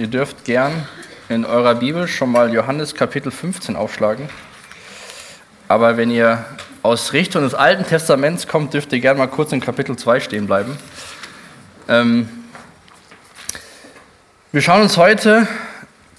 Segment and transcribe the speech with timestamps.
[0.00, 0.88] Ihr dürft gern
[1.28, 4.30] in eurer Bibel schon mal Johannes Kapitel 15 aufschlagen.
[5.68, 6.42] Aber wenn ihr
[6.82, 10.46] aus Richtung des Alten Testaments kommt, dürft ihr gern mal kurz in Kapitel 2 stehen
[10.46, 10.74] bleiben.
[11.86, 12.30] Ähm,
[14.52, 15.46] wir schauen uns heute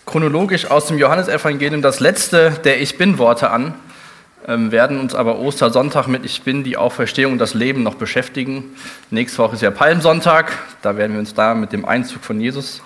[0.05, 3.73] chronologisch aus dem Johannesevangelium das letzte der Ich Bin-Worte an,
[4.47, 8.75] ähm, werden uns aber Ostersonntag mit Ich Bin, die Auferstehung und das Leben noch beschäftigen.
[9.09, 12.83] Nächste Woche ist ja Palmsonntag, da werden wir uns da mit dem Einzug von Jesus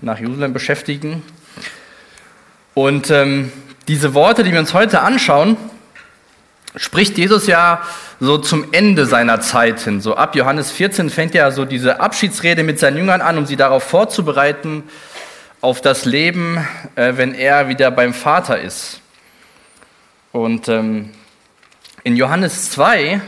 [0.00, 1.22] nach Jerusalem beschäftigen.
[2.74, 3.52] Und ähm,
[3.88, 5.56] diese Worte, die wir uns heute anschauen,
[6.76, 7.82] spricht Jesus ja
[8.20, 10.00] so zum Ende seiner Zeit hin.
[10.00, 13.56] So ab Johannes 14 fängt ja so diese Abschiedsrede mit seinen Jüngern an, um sie
[13.56, 14.84] darauf vorzubereiten,
[15.60, 19.00] auf das Leben, äh, wenn er wieder beim Vater ist.
[20.32, 21.10] Und ähm,
[22.04, 23.20] in Johannes 2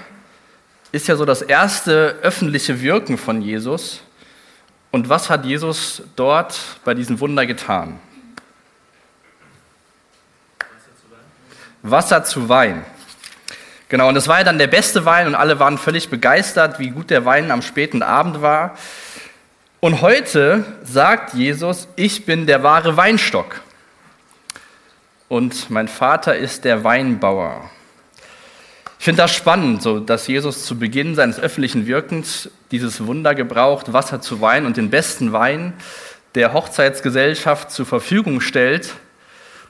[0.92, 4.02] ist ja so das erste öffentliche Wirken von Jesus.
[4.92, 7.98] Und was hat Jesus dort bei diesem Wunder getan?
[11.82, 12.84] Wasser zu Wein.
[13.88, 16.90] Genau, und das war ja dann der beste Wein und alle waren völlig begeistert, wie
[16.90, 18.76] gut der Wein am späten Abend war.
[19.80, 23.62] Und heute sagt Jesus, ich bin der wahre Weinstock
[25.28, 27.70] und mein Vater ist der Weinbauer.
[29.02, 33.92] Ich finde das spannend, so dass Jesus zu Beginn seines öffentlichen Wirkens dieses Wunder gebraucht,
[33.92, 35.72] Wasser zu Wein und den besten Wein
[36.36, 38.94] der Hochzeitsgesellschaft zur Verfügung stellt.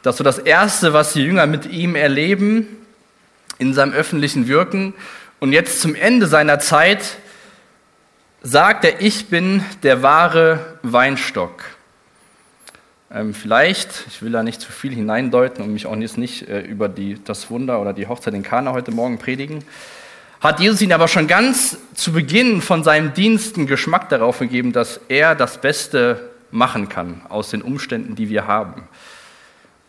[0.02, 2.66] dass so das Erste, was die Jünger mit ihm erleben
[3.56, 4.92] in seinem öffentlichen Wirken
[5.40, 7.16] und jetzt zum Ende seiner Zeit
[8.42, 11.64] sagt er, ich bin der wahre Weinstock.
[13.14, 16.60] Ähm, vielleicht, ich will da nicht zu viel hineindeuten und mich auch jetzt nicht äh,
[16.60, 19.64] über die, das Wunder oder die Hochzeit in Kana heute Morgen predigen,
[20.40, 24.98] hat Jesus ihn aber schon ganz zu Beginn von seinem Diensten Geschmack darauf gegeben, dass
[25.08, 28.84] er das Beste machen kann aus den Umständen, die wir haben.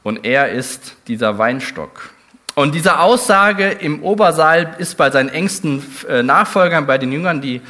[0.03, 2.09] Und er ist dieser Weinstock.
[2.55, 7.61] Und diese Aussage im Obersaal ist bei seinen engsten äh, Nachfolgern, bei den Jüngern, die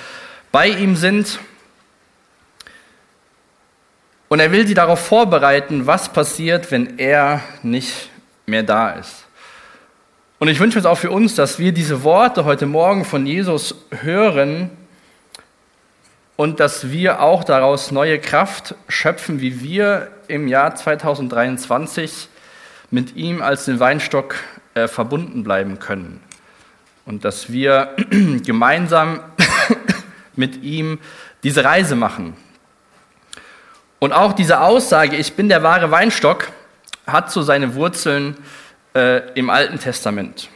[0.51, 1.39] bei ihm sind.
[4.33, 8.09] Und er will sie darauf vorbereiten, was passiert, wenn er nicht
[8.47, 9.25] mehr da ist.
[10.39, 13.75] Und ich wünsche es auch für uns, dass wir diese Worte heute Morgen von Jesus
[13.91, 14.71] hören
[16.35, 22.27] und dass wir auch daraus neue Kraft schöpfen, wie wir im Jahr 2023
[22.89, 24.33] mit ihm als den Weinstock
[24.73, 26.21] äh, verbunden bleiben können.
[27.05, 27.95] Und dass wir
[28.43, 29.19] gemeinsam
[30.35, 30.97] mit ihm
[31.43, 32.33] diese Reise machen.
[34.03, 36.51] Und auch diese Aussage, ich bin der wahre Weinstock,
[37.07, 38.35] hat so seine Wurzeln
[38.93, 40.49] äh, im Alten Testament.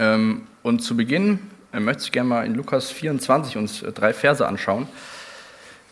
[0.00, 1.38] Ähm, und zu Beginn
[1.72, 4.88] äh, möchte ich gerne mal in Lukas 24 uns äh, drei Verse anschauen.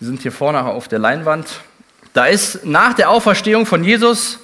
[0.01, 1.47] Die sind hier vorne auf der Leinwand.
[2.15, 4.41] Da ist nach der Auferstehung von Jesus,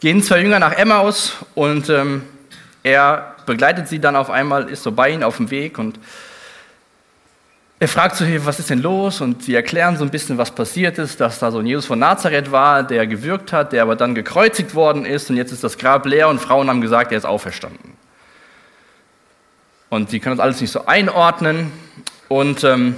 [0.00, 2.22] gehen zwei Jünger nach Emmaus und ähm,
[2.82, 6.00] er begleitet sie dann auf einmal, ist so bei ihnen auf dem Weg und
[7.80, 9.20] er fragt so, was ist denn los?
[9.20, 11.98] Und sie erklären so ein bisschen, was passiert ist, dass da so ein Jesus von
[11.98, 15.78] Nazareth war, der gewirkt hat, der aber dann gekreuzigt worden ist und jetzt ist das
[15.78, 17.92] Grab leer und Frauen haben gesagt, er ist auferstanden.
[19.90, 21.72] Und sie können das alles nicht so einordnen.
[22.26, 22.96] Und ähm,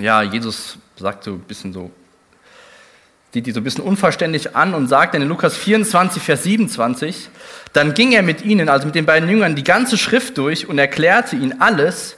[0.00, 1.90] ja, Jesus sagt so ein bisschen so,
[3.32, 7.30] sieht die so ein bisschen unverständlich an und sagt in Lukas 24, Vers 27,
[7.72, 10.78] dann ging er mit ihnen, also mit den beiden Jüngern, die ganze Schrift durch und
[10.78, 12.15] erklärte ihnen alles,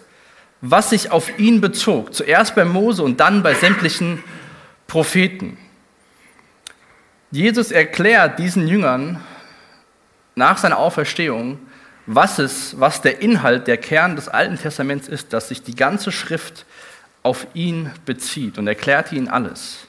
[0.60, 2.14] was sich auf ihn bezog.
[2.14, 4.22] Zuerst bei Mose und dann bei sämtlichen
[4.86, 5.58] Propheten.
[7.30, 9.22] Jesus erklärt diesen Jüngern
[10.34, 11.58] nach seiner Auferstehung,
[12.06, 16.10] was, es, was der Inhalt, der Kern des Alten Testaments ist, dass sich die ganze
[16.10, 16.64] Schrift
[17.22, 19.86] auf ihn bezieht und erklärt ihnen alles.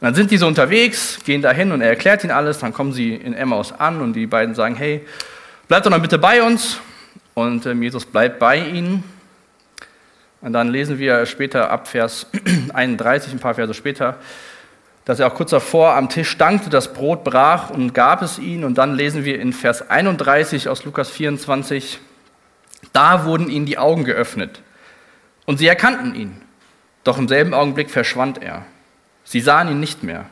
[0.00, 2.92] Und dann sind die so unterwegs, gehen dahin und er erklärt ihnen alles, dann kommen
[2.92, 5.04] sie in Emmaus an und die beiden sagen, hey,
[5.66, 6.78] bleibt doch noch bitte bei uns.
[7.34, 9.02] Und ähm, Jesus bleibt bei ihnen
[10.40, 12.26] und dann lesen wir später ab Vers
[12.72, 14.18] 31, ein paar Verse später,
[15.04, 18.64] dass er auch kurz davor am Tisch dankte, das Brot brach und gab es ihnen.
[18.64, 21.98] Und dann lesen wir in Vers 31 aus Lukas 24,
[22.92, 24.62] da wurden ihnen die Augen geöffnet
[25.46, 26.40] und sie erkannten ihn.
[27.04, 28.66] Doch im selben Augenblick verschwand er.
[29.24, 30.26] Sie sahen ihn nicht mehr.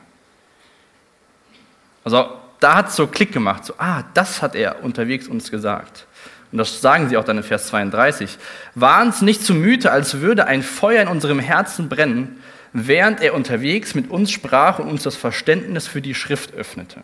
[2.04, 2.28] Also
[2.60, 6.06] da hat es so Klick gemacht, so, ah, das hat er unterwegs uns gesagt.
[6.52, 8.38] Und das sagen sie auch dann in Vers 32.
[8.74, 12.40] War uns nicht zumute, als würde ein Feuer in unserem Herzen brennen,
[12.72, 17.02] während er unterwegs mit uns sprach und uns das Verständnis für die Schrift öffnete.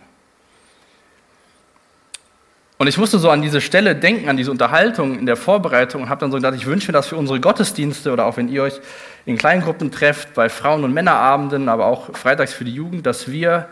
[2.83, 6.09] Und ich musste so an diese Stelle denken, an diese Unterhaltung in der Vorbereitung und
[6.09, 8.65] habe dann so gedacht, ich wünsche mir das für unsere Gottesdienste oder auch wenn ihr
[8.65, 8.81] euch
[9.25, 13.69] in Kleingruppen trefft, bei Frauen- und Männerabenden, aber auch freitags für die Jugend, dass wir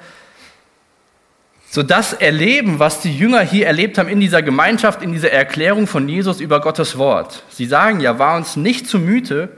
[1.73, 5.87] so das erleben, was die Jünger hier erlebt haben in dieser Gemeinschaft, in dieser Erklärung
[5.87, 7.45] von Jesus über Gottes Wort.
[7.49, 9.51] Sie sagen ja, war uns nicht zumute,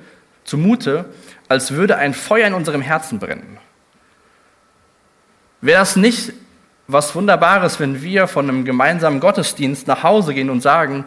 [0.44, 1.06] zumute,
[1.48, 3.56] als würde ein Feuer in unserem Herzen brennen.
[5.62, 6.34] Wäre das nicht
[6.86, 11.06] was Wunderbares, wenn wir von einem gemeinsamen Gottesdienst nach Hause gehen und sagen,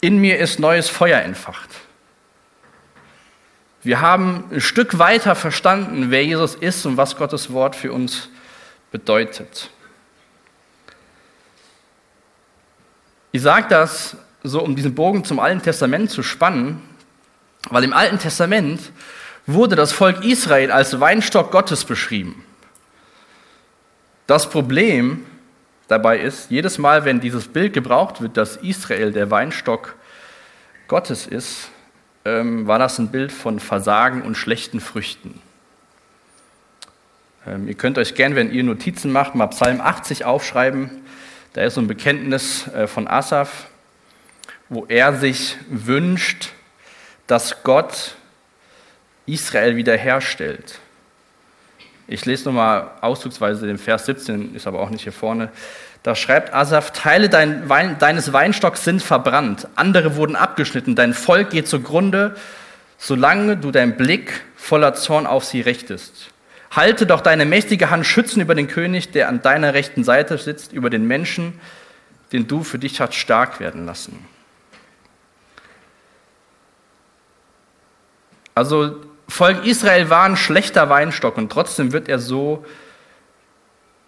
[0.00, 1.70] in mir ist neues Feuer entfacht.
[3.82, 8.28] Wir haben ein Stück weiter verstanden, wer Jesus ist und was Gottes Wort für uns
[8.92, 9.70] bedeutet.
[13.36, 16.80] Ich sage das so, um diesen Bogen zum Alten Testament zu spannen,
[17.68, 18.80] weil im Alten Testament
[19.44, 22.42] wurde das Volk Israel als Weinstock Gottes beschrieben.
[24.26, 25.26] Das Problem
[25.86, 29.96] dabei ist, jedes Mal, wenn dieses Bild gebraucht wird, dass Israel der Weinstock
[30.88, 31.68] Gottes ist,
[32.24, 35.42] ähm, war das ein Bild von Versagen und schlechten Früchten.
[37.46, 41.02] Ähm, ihr könnt euch gern, wenn ihr Notizen macht, mal Psalm 80 aufschreiben.
[41.56, 43.68] Da ist so ein Bekenntnis äh, von Asaf,
[44.68, 46.50] wo er sich wünscht,
[47.26, 48.14] dass Gott
[49.24, 50.78] Israel wiederherstellt.
[52.08, 55.48] Ich lese nochmal auszugsweise den Vers 17, ist aber auch nicht hier vorne.
[56.02, 61.48] Da schreibt Asaf, Teile dein Wein, deines Weinstocks sind verbrannt, andere wurden abgeschnitten, dein Volk
[61.48, 62.36] geht zugrunde,
[62.98, 66.34] solange du deinen Blick voller Zorn auf sie richtest.
[66.76, 70.74] Halte doch deine mächtige Hand schützen über den König, der an deiner rechten Seite sitzt,
[70.74, 71.58] über den Menschen,
[72.32, 74.26] den du für dich hast stark werden lassen.
[78.54, 82.64] Also Volk Israel war ein schlechter Weinstock und trotzdem wird er so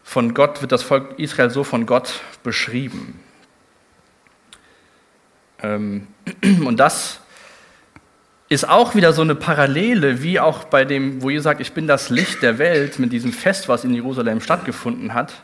[0.05, 3.19] von Gott, wird das Volk Israel so von Gott beschrieben.
[5.63, 6.07] Ähm,
[6.65, 7.21] und das
[8.49, 11.87] ist auch wieder so eine Parallele, wie auch bei dem, wo ihr sagt, ich bin
[11.87, 15.35] das Licht der Welt, mit diesem Fest, was in Jerusalem stattgefunden hat.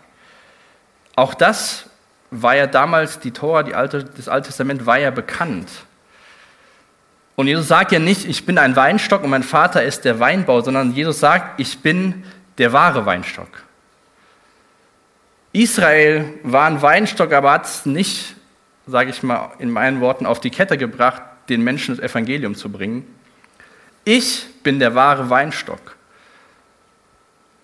[1.15, 1.91] Auch das
[2.31, 5.69] war ja damals, die Tora, die Alte, das Alte Testament war ja bekannt.
[7.37, 10.61] Und Jesus sagt ja nicht, ich bin ein Weinstock und mein Vater ist der Weinbau,
[10.63, 12.25] sondern Jesus sagt, ich bin
[12.59, 13.65] der wahre Weinstock.
[15.53, 18.35] Israel war ein Weinstock, aber hat es nicht,
[18.87, 22.71] sage ich mal in meinen Worten, auf die Kette gebracht, den Menschen das Evangelium zu
[22.71, 23.07] bringen.
[24.05, 25.97] Ich bin der wahre Weinstock.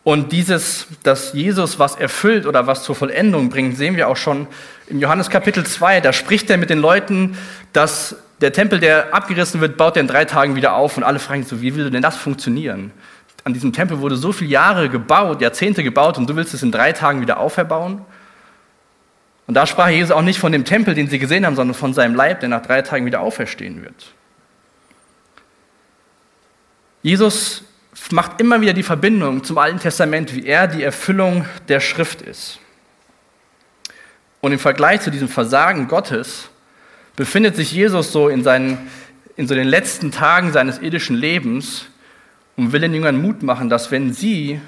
[0.03, 4.47] Und dieses, dass Jesus was erfüllt oder was zur Vollendung bringt, sehen wir auch schon
[4.87, 6.00] im Johannes Kapitel 2.
[6.00, 7.37] Da spricht er mit den Leuten,
[7.75, 11.19] dass der Tempel, der abgerissen wird, baut er in drei Tagen wieder auf und alle
[11.19, 12.93] fragen so, wie will denn das funktionieren?
[13.44, 16.73] An diesem Tempel wurde so viele Jahre gebaut, Jahrzehnte gebaut und du willst es in
[16.73, 18.00] drei Tagen wieder auferbauen?
[19.50, 21.93] Und da sprach Jesus auch nicht von dem Tempel, den sie gesehen haben, sondern von
[21.93, 24.14] seinem Leib, der nach drei Tagen wieder auferstehen wird.
[27.02, 27.64] Jesus
[28.12, 32.61] macht immer wieder die Verbindung zum Alten Testament, wie er die Erfüllung der Schrift ist.
[34.41, 36.49] Und im Vergleich zu diesem Versagen Gottes
[37.17, 38.88] befindet sich Jesus so in, seinen,
[39.35, 41.87] in so den letzten Tagen seines irdischen Lebens
[42.56, 44.61] und will den Jüngern Mut machen, dass wenn sie,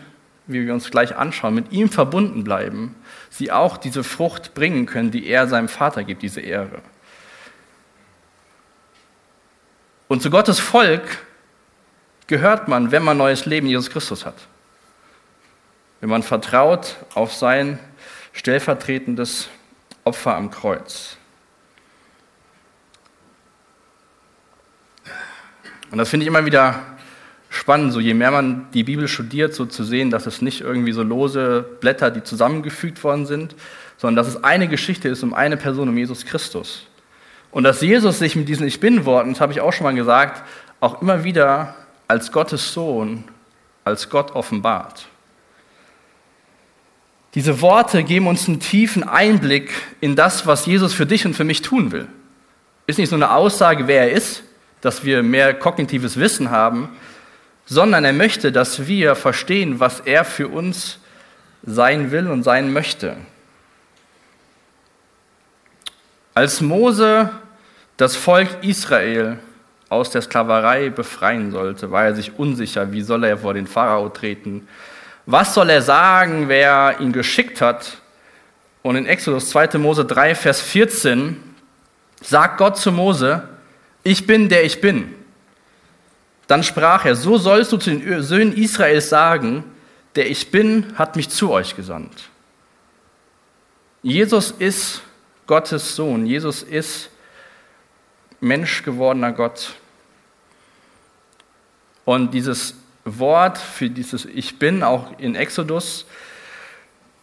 [0.46, 2.94] wie wir uns gleich anschauen, mit ihm verbunden bleiben,
[3.30, 6.82] sie auch diese Frucht bringen können, die er seinem Vater gibt, diese Ehre.
[10.08, 11.24] Und zu Gottes Volk
[12.26, 14.34] gehört man, wenn man neues Leben in Jesus Christus hat.
[16.00, 17.78] Wenn man vertraut auf sein
[18.32, 19.48] stellvertretendes
[20.04, 21.16] Opfer am Kreuz.
[25.90, 26.91] Und das finde ich immer wieder
[27.52, 30.92] spannend, so je mehr man die Bibel studiert, so zu sehen, dass es nicht irgendwie
[30.92, 33.54] so lose Blätter, die zusammengefügt worden sind,
[33.98, 36.86] sondern dass es eine Geschichte ist um eine Person, um Jesus Christus.
[37.50, 40.42] Und dass Jesus sich mit diesen Ich Bin-Worten, das habe ich auch schon mal gesagt,
[40.80, 41.74] auch immer wieder
[42.08, 43.24] als Gottes Sohn,
[43.84, 45.06] als Gott offenbart.
[47.34, 51.44] Diese Worte geben uns einen tiefen Einblick in das, was Jesus für dich und für
[51.44, 52.08] mich tun will.
[52.86, 54.42] Ist nicht so eine Aussage, wer er ist,
[54.80, 56.88] dass wir mehr kognitives Wissen haben,
[57.72, 60.98] sondern er möchte, dass wir verstehen, was er für uns
[61.62, 63.16] sein will und sein möchte.
[66.34, 67.30] Als Mose
[67.96, 69.38] das Volk Israel
[69.88, 74.10] aus der Sklaverei befreien sollte, war er sich unsicher, wie soll er vor den Pharao
[74.10, 74.68] treten,
[75.24, 77.98] was soll er sagen, wer ihn geschickt hat.
[78.82, 79.78] Und in Exodus 2.
[79.78, 81.40] Mose 3, Vers 14
[82.20, 83.48] sagt Gott zu Mose,
[84.02, 85.21] ich bin der ich bin.
[86.52, 89.64] Dann sprach er, so sollst du zu den Söhnen Israels sagen,
[90.16, 92.28] der ich bin, hat mich zu euch gesandt.
[94.02, 95.00] Jesus ist
[95.46, 96.26] Gottes Sohn.
[96.26, 97.08] Jesus ist
[98.38, 99.72] Mensch gewordener Gott.
[102.04, 102.74] Und dieses
[103.06, 106.04] Wort für dieses Ich bin, auch in Exodus,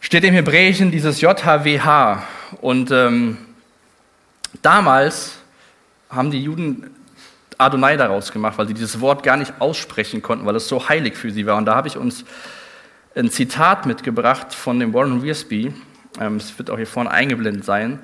[0.00, 2.24] steht im Hebräischen dieses JHWH.
[2.60, 3.38] Und ähm,
[4.60, 5.36] damals
[6.08, 6.90] haben die Juden
[7.60, 11.16] Adonai daraus gemacht, weil sie dieses Wort gar nicht aussprechen konnten, weil es so heilig
[11.16, 11.56] für sie war.
[11.56, 12.24] Und da habe ich uns
[13.14, 15.72] ein Zitat mitgebracht von dem Warren Wiersbe.
[16.20, 17.98] Ähm, es wird auch hier vorne eingeblendet sein.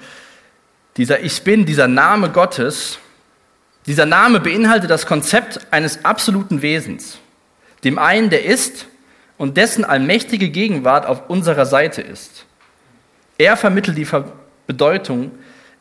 [0.96, 2.98] Dieser Ich bin, dieser Name Gottes,
[3.86, 7.18] dieser Name beinhaltet das Konzept eines absoluten Wesens,
[7.84, 8.86] dem einen, der ist
[9.38, 12.46] und dessen allmächtige Gegenwart auf unserer Seite ist.
[13.38, 14.08] Er vermittelt die
[14.66, 15.30] Bedeutung,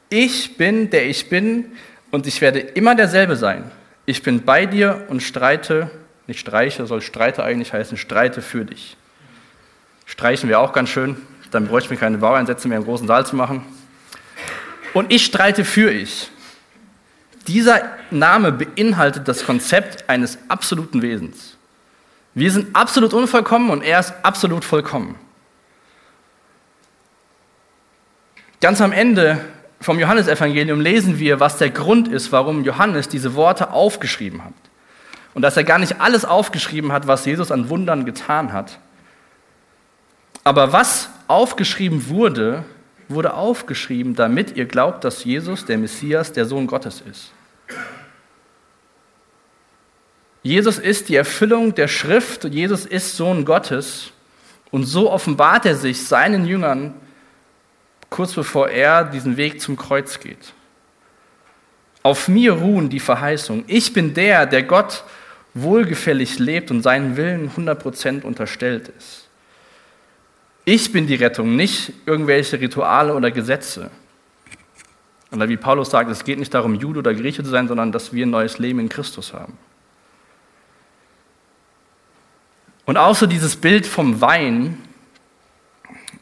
[0.10, 1.72] ich bin, der ich bin
[2.16, 3.70] und ich werde immer derselbe sein.
[4.06, 5.92] Ich bin bei dir und streite,
[6.28, 8.96] nicht streiche, soll streite eigentlich heißen, streite für dich.
[10.06, 11.18] Streichen wäre auch ganz schön,
[11.52, 13.66] dann bräuchte ich mir keine Baueinsätze mehr im großen Saal zu machen.
[14.94, 16.30] Und ich streite für ich.
[17.48, 17.82] Dieser
[18.12, 21.58] Name beinhaltet das Konzept eines absoluten Wesens.
[22.34, 25.16] Wir sind absolut unvollkommen und er ist absolut vollkommen.
[28.62, 29.44] Ganz am Ende
[29.82, 34.54] vom Johannesevangelium lesen wir, was der Grund ist, warum Johannes diese Worte aufgeschrieben hat.
[35.34, 38.80] Und dass er gar nicht alles aufgeschrieben hat, was Jesus an Wundern getan hat.
[40.44, 42.64] Aber was aufgeschrieben wurde,
[43.10, 47.32] wurde aufgeschrieben, damit ihr glaubt, dass Jesus, der Messias, der Sohn Gottes ist.
[50.42, 54.12] Jesus ist die Erfüllung der Schrift, Jesus ist Sohn Gottes
[54.70, 56.94] und so offenbart er sich seinen Jüngern
[58.16, 60.54] kurz bevor er diesen Weg zum Kreuz geht.
[62.02, 63.66] Auf mir ruhen die Verheißungen.
[63.68, 65.04] Ich bin der, der Gott
[65.54, 69.28] wohlgefällig lebt und seinen Willen 100% unterstellt ist.
[70.64, 73.92] Ich bin die Rettung, nicht irgendwelche Rituale oder Gesetze.
[75.34, 78.14] Oder wie Paulus sagt, es geht nicht darum, Jude oder Grieche zu sein, sondern dass
[78.14, 79.58] wir ein neues Leben in Christus haben.
[82.86, 84.78] Und so dieses Bild vom Wein.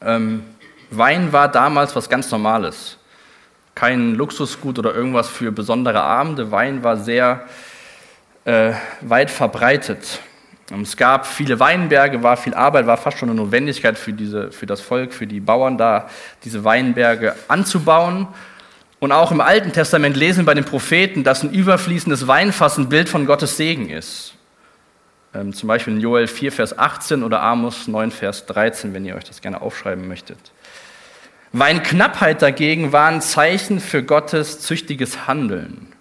[0.01, 0.43] Ähm,
[0.97, 2.97] Wein war damals was ganz Normales.
[3.75, 6.51] Kein Luxusgut oder irgendwas für besondere Abende.
[6.51, 7.43] Wein war sehr
[8.45, 10.19] äh, weit verbreitet.
[10.81, 14.65] Es gab viele Weinberge, war viel Arbeit, war fast schon eine Notwendigkeit für, diese, für
[14.65, 16.09] das Volk, für die Bauern da,
[16.43, 18.27] diese Weinberge anzubauen.
[18.99, 22.89] Und auch im Alten Testament lesen wir bei den Propheten, dass ein überfließendes Weinfass ein
[22.89, 24.33] Bild von Gottes Segen ist.
[25.33, 29.15] Ähm, zum Beispiel in Joel 4, Vers 18 oder Amos 9, Vers 13, wenn ihr
[29.15, 30.37] euch das gerne aufschreiben möchtet.
[31.53, 35.93] Weinknappheit dagegen war ein Zeichen für Gottes züchtiges Handeln.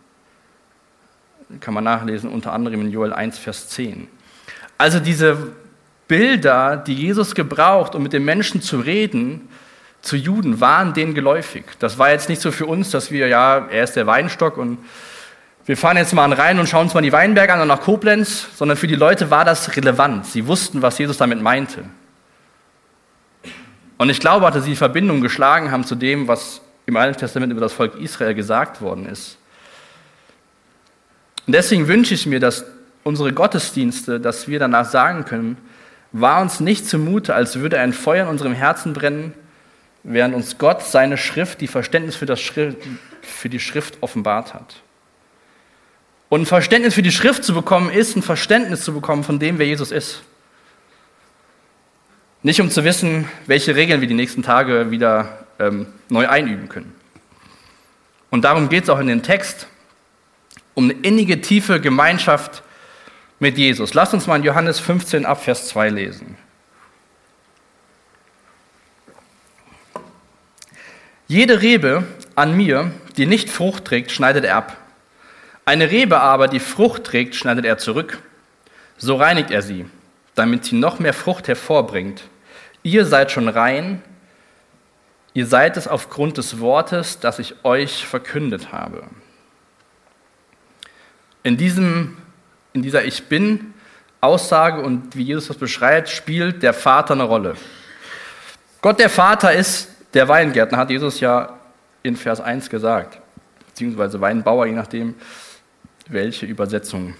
[1.60, 4.08] Kann man nachlesen, unter anderem in Joel 1, Vers 10.
[4.78, 5.52] Also diese
[6.08, 9.48] Bilder, die Jesus gebraucht, um mit den Menschen zu reden,
[10.00, 11.64] zu Juden, waren denen geläufig.
[11.78, 14.78] Das war jetzt nicht so für uns, dass wir, ja, er ist der Weinstock und
[15.66, 18.48] wir fahren jetzt mal rein und schauen uns mal die Weinberge an und nach Koblenz,
[18.56, 20.24] sondern für die Leute war das relevant.
[20.24, 21.84] Sie wussten, was Jesus damit meinte.
[24.02, 27.52] Und ich glaube, dass sie die Verbindung geschlagen haben zu dem, was im Alten Testament
[27.52, 29.38] über das Volk Israel gesagt worden ist.
[31.46, 32.64] Und deswegen wünsche ich mir, dass
[33.04, 35.56] unsere Gottesdienste, dass wir danach sagen können,
[36.10, 39.34] war uns nicht zumute, als würde ein Feuer in unserem Herzen brennen,
[40.02, 42.78] während uns Gott seine Schrift, die Verständnis für, das Schrift,
[43.20, 44.82] für die Schrift offenbart hat.
[46.28, 49.60] Und ein Verständnis für die Schrift zu bekommen, ist ein Verständnis zu bekommen von dem,
[49.60, 50.22] wer Jesus ist.
[52.44, 56.92] Nicht um zu wissen, welche Regeln wir die nächsten Tage wieder ähm, neu einüben können.
[58.30, 59.68] Und darum geht es auch in dem Text,
[60.74, 62.64] um eine innige, tiefe Gemeinschaft
[63.38, 63.94] mit Jesus.
[63.94, 66.36] Lasst uns mal in Johannes 15 ab Vers 2 lesen.
[71.28, 74.76] Jede Rebe an mir, die nicht Frucht trägt, schneidet er ab.
[75.64, 78.18] Eine Rebe aber, die Frucht trägt, schneidet er zurück.
[78.98, 79.86] So reinigt er sie,
[80.34, 82.24] damit sie noch mehr Frucht hervorbringt.
[82.82, 84.02] Ihr seid schon rein,
[85.34, 89.04] ihr seid es aufgrund des Wortes, das ich euch verkündet habe.
[91.42, 92.16] In, diesem,
[92.72, 93.74] in dieser Ich bin
[94.20, 97.56] Aussage und wie Jesus das beschreibt, spielt der Vater eine Rolle.
[98.80, 101.58] Gott der Vater ist der Weingärtner, hat Jesus ja
[102.02, 103.20] in Vers 1 gesagt,
[103.66, 105.14] beziehungsweise Weinbauer, je nachdem,
[106.08, 107.14] welche Übersetzung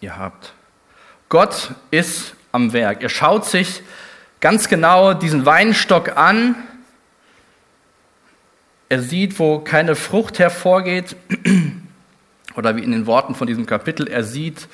[0.00, 0.54] ihr habt.
[1.28, 3.02] Gott ist am Werk.
[3.02, 3.82] Er schaut sich
[4.40, 6.54] ganz genau diesen Weinstock an.
[8.88, 11.16] Er sieht, wo keine Frucht hervorgeht.
[12.56, 14.68] Oder wie in den Worten von diesem Kapitel, er sieht,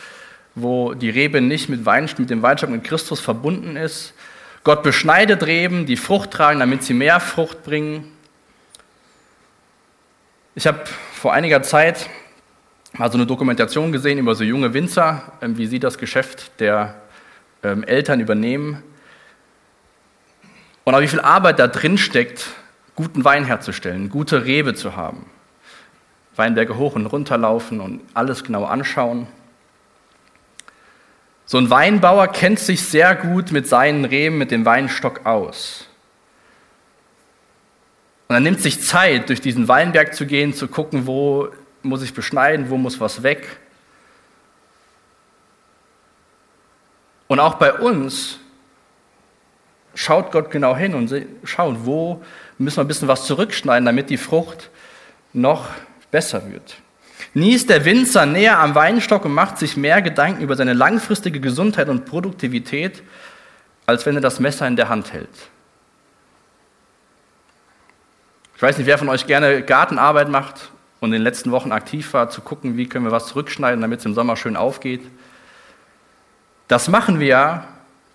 [0.54, 4.12] wo die Rebe nicht mit, Wein, mit dem Weinstock mit Christus verbunden ist.
[4.64, 8.12] Gott beschneidet Reben, die Frucht tragen, damit sie mehr Frucht bringen.
[10.54, 12.10] Ich habe vor einiger Zeit
[12.92, 16.94] mal so eine Dokumentation gesehen über so junge Winzer, ähm, wie sie das Geschäft der
[17.62, 18.82] ähm, Eltern übernehmen.
[20.84, 22.46] Und auch wie viel Arbeit da drin steckt,
[22.96, 25.26] guten Wein herzustellen, gute Rebe zu haben.
[26.36, 29.26] Weinberge hoch und runter laufen und alles genau anschauen.
[31.44, 35.86] So ein Weinbauer kennt sich sehr gut mit seinen Reben, mit dem Weinstock aus.
[38.28, 41.48] Und er nimmt sich Zeit, durch diesen Weinberg zu gehen, zu gucken, wo
[41.82, 43.58] muss ich beschneiden, wo muss was weg.
[47.28, 48.38] Und auch bei uns
[49.94, 52.22] schaut Gott genau hin und schaut, wo
[52.58, 54.70] müssen wir ein bisschen was zurückschneiden, damit die Frucht
[55.32, 55.68] noch
[56.10, 56.76] besser wird.
[57.34, 61.40] Nie ist der Winzer näher am Weinstock und macht sich mehr Gedanken über seine langfristige
[61.40, 63.02] Gesundheit und Produktivität,
[63.86, 65.28] als wenn er das Messer in der Hand hält.
[68.56, 70.70] Ich weiß nicht, wer von euch gerne Gartenarbeit macht
[71.00, 74.00] und in den letzten Wochen aktiv war, zu gucken, wie können wir was zurückschneiden, damit
[74.00, 75.02] es im Sommer schön aufgeht.
[76.68, 77.68] Das machen wir ja,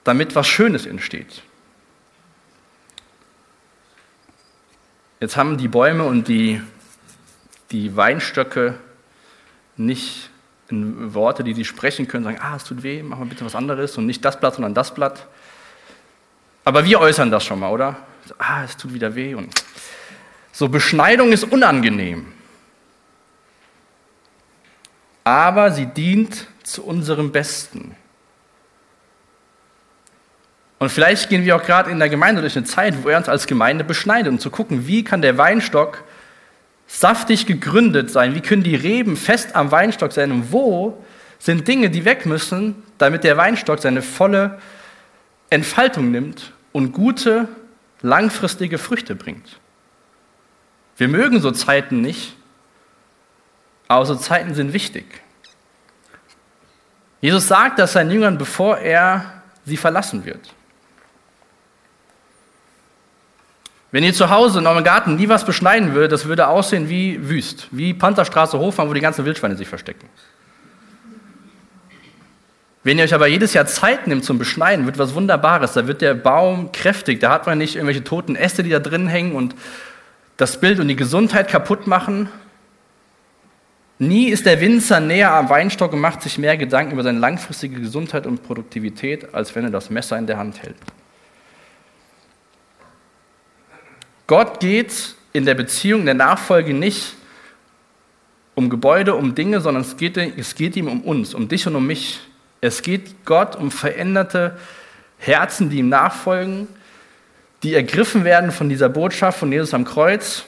[0.04, 1.42] damit was Schönes entsteht.
[5.20, 6.62] Jetzt haben die Bäume und die,
[7.72, 8.76] die Weinstöcke
[9.78, 10.30] nicht
[10.70, 13.56] in Worte, die sie sprechen können, sagen, ah, es tut weh, mach mal bitte was
[13.56, 15.28] anderes und nicht das Blatt, sondern das Blatt.
[16.64, 17.98] Aber wir äußern das schon mal, oder?
[18.38, 19.36] Ah, es tut wieder weh.
[19.36, 19.54] Und
[20.52, 22.35] so, Beschneidung ist unangenehm.
[25.26, 27.96] Aber sie dient zu unserem Besten.
[30.78, 33.28] Und vielleicht gehen wir auch gerade in der Gemeinde durch eine Zeit, wo er uns
[33.28, 36.04] als Gemeinde beschneidet, um zu gucken, wie kann der Weinstock
[36.88, 38.36] saftig gegründet sein?
[38.36, 40.32] Wie können die Reben fest am Weinstock sein?
[40.32, 41.04] Und wo
[41.40, 44.60] sind Dinge, die weg müssen, damit der Weinstock seine volle
[45.50, 47.48] Entfaltung nimmt und gute,
[48.02, 49.60] langfristige Früchte bringt?
[50.98, 52.35] Wir mögen so Zeiten nicht,
[53.88, 55.06] aber so Zeiten sind wichtig.
[57.22, 60.54] Jesus sagt das seinen Jüngern, bevor er sie verlassen wird.
[63.92, 67.30] Wenn ihr zu Hause in eurem Garten nie was beschneiden würdet, das würde aussehen wie
[67.30, 70.10] Wüst, wie Pantherstraße Hofmann, wo die ganzen Wildschweine sich verstecken.
[72.84, 75.74] Wenn ihr euch aber jedes Jahr Zeit nimmt zum Beschneiden, wird was Wunderbares.
[75.74, 79.08] Da wird der Baum kräftig, da hat man nicht irgendwelche toten Äste, die da drin
[79.08, 79.56] hängen und
[80.38, 82.30] das Bild und die Gesundheit kaputt machen.
[83.98, 87.80] Nie ist der Winzer näher am Weinstock und macht sich mehr Gedanken über seine langfristige
[87.80, 90.76] Gesundheit und Produktivität, als wenn er das Messer in der Hand hält.
[94.28, 97.16] Gott geht in der Beziehung der Nachfolge nicht
[98.56, 101.76] um Gebäude, um Dinge, sondern es geht, es geht ihm um uns, um dich und
[101.76, 102.20] um mich.
[102.62, 104.58] Es geht Gott um veränderte
[105.18, 106.68] Herzen, die ihm nachfolgen,
[107.64, 110.46] die ergriffen werden von dieser Botschaft von Jesus am Kreuz.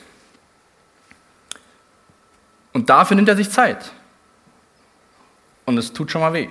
[2.78, 3.92] Und dafür nimmt er sich Zeit.
[5.66, 6.48] Und es tut schon mal weh.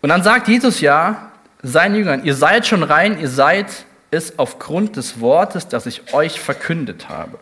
[0.00, 4.96] Und dann sagt Jesus ja, seinen Jüngern, ihr seid schon rein, ihr seid es aufgrund
[4.96, 7.38] des Wortes, das ich euch verkündet habe.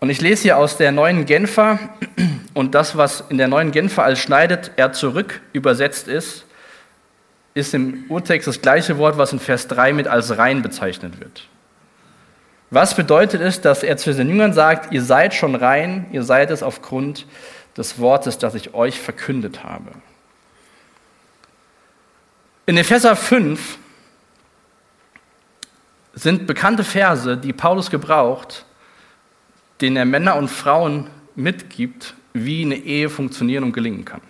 [0.00, 1.80] Und ich lese hier aus der neuen Genfer
[2.54, 6.46] und das, was in der neuen Genfer als schneidet, er zurück übersetzt ist,
[7.52, 11.46] ist im Urtext das gleiche Wort, was in Vers 3 mit als rein bezeichnet wird.
[12.72, 16.50] Was bedeutet es, dass er zu den Jüngern sagt, ihr seid schon rein, ihr seid
[16.50, 17.26] es aufgrund
[17.76, 19.90] des Wortes, das ich euch verkündet habe.
[22.64, 23.76] In Epheser 5
[26.14, 28.64] sind bekannte Verse, die Paulus gebraucht,
[29.82, 34.22] denen er Männer und Frauen mitgibt, wie eine Ehe funktionieren und gelingen kann.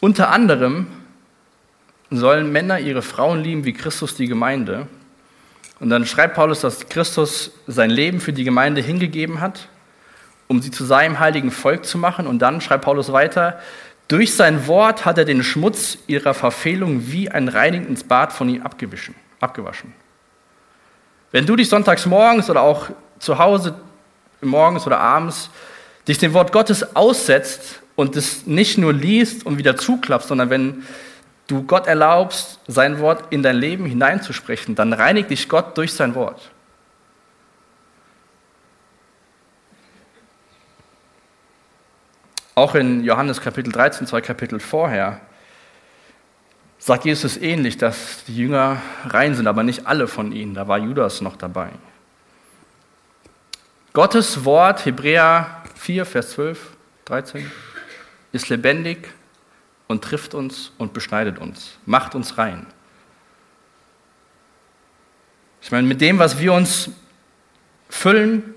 [0.00, 0.88] Unter anderem
[2.10, 4.88] sollen Männer ihre Frauen lieben wie Christus die Gemeinde.
[5.78, 9.68] Und dann schreibt Paulus, dass Christus sein Leben für die Gemeinde hingegeben hat,
[10.48, 12.26] um sie zu seinem heiligen Volk zu machen.
[12.26, 13.58] Und dann schreibt Paulus weiter,
[14.08, 18.62] durch sein Wort hat er den Schmutz ihrer Verfehlung wie ein reinigendes Bad von ihm
[18.62, 19.92] abgewaschen.
[21.32, 23.74] Wenn du dich sonntags morgens oder auch zu Hause
[24.40, 25.50] morgens oder abends
[26.06, 30.84] dich dem Wort Gottes aussetzt und es nicht nur liest und wieder zuklappst, sondern wenn
[31.46, 36.14] du Gott erlaubst, sein Wort in dein Leben hineinzusprechen, dann reinigt dich Gott durch sein
[36.14, 36.50] Wort.
[42.54, 45.20] Auch in Johannes Kapitel 13, zwei Kapitel vorher,
[46.78, 50.54] sagt Jesus ähnlich, dass die Jünger rein sind, aber nicht alle von ihnen.
[50.54, 51.70] Da war Judas noch dabei.
[53.92, 57.50] Gottes Wort, Hebräer 4, Vers 12, 13,
[58.32, 59.08] ist lebendig
[59.88, 62.66] und trifft uns und beschneidet uns, macht uns rein.
[65.62, 66.90] Ich meine, mit dem, was wir uns
[67.88, 68.54] füllen,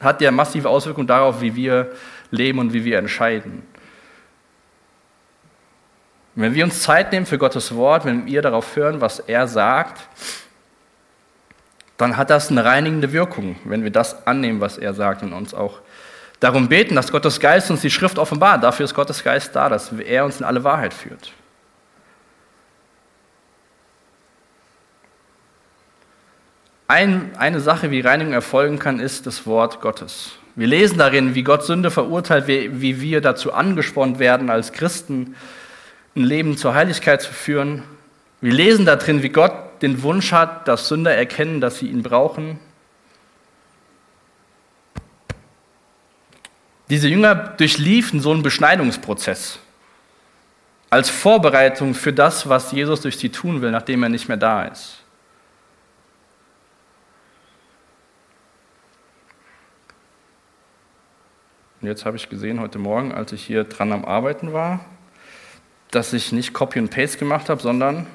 [0.00, 1.92] hat ja massive Auswirkungen darauf, wie wir
[2.30, 3.62] leben und wie wir entscheiden.
[6.34, 10.08] wenn wir uns Zeit nehmen für Gottes Wort, wenn wir darauf hören, was er sagt,
[11.98, 15.52] dann hat das eine reinigende Wirkung, wenn wir das annehmen, was er sagt und uns
[15.52, 15.80] auch
[16.40, 18.64] darum beten, dass Gottes Geist uns die Schrift offenbart.
[18.64, 21.32] Dafür ist Gottes Geist da, dass er uns in alle Wahrheit führt.
[26.88, 30.32] Ein, eine Sache, wie Reinigung erfolgen kann, ist das Wort Gottes.
[30.56, 35.36] Wir lesen darin, wie Gott Sünde verurteilt, wie, wie wir dazu angespornt werden, als Christen
[36.16, 37.84] ein Leben zur Heiligkeit zu führen.
[38.40, 42.58] Wir lesen darin, wie Gott den Wunsch hat, dass Sünder erkennen, dass sie ihn brauchen.
[46.90, 49.60] Diese Jünger durchliefen so einen Beschneidungsprozess
[50.90, 54.64] als Vorbereitung für das, was Jesus durch sie tun will, nachdem er nicht mehr da
[54.64, 54.98] ist.
[61.80, 64.84] Und jetzt habe ich gesehen heute Morgen, als ich hier dran am Arbeiten war,
[65.92, 68.06] dass ich nicht Copy und Paste gemacht habe, sondern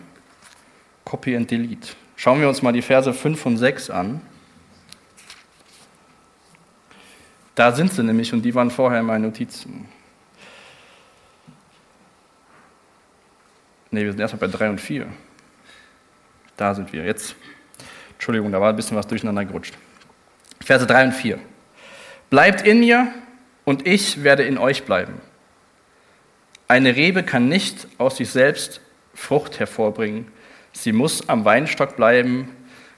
[1.05, 1.93] Copy and Delete.
[2.17, 4.21] Schauen wir uns mal die Verse 5 und 6 an.
[7.55, 9.87] Da sind sie nämlich und die waren vorher in meinen Notizen.
[13.91, 15.07] Ne, wir sind erstmal bei 3 und 4.
[16.57, 17.35] Da sind wir jetzt.
[18.13, 19.75] Entschuldigung, da war ein bisschen was durcheinander gerutscht.
[20.61, 21.39] Verse 3 und 4.
[22.29, 23.07] Bleibt in mir
[23.63, 25.21] und ich werde in euch bleiben.
[26.67, 28.81] Eine Rebe kann nicht aus sich selbst
[29.13, 30.27] Frucht hervorbringen,
[30.75, 32.49] Sie muss am Weinstock bleiben.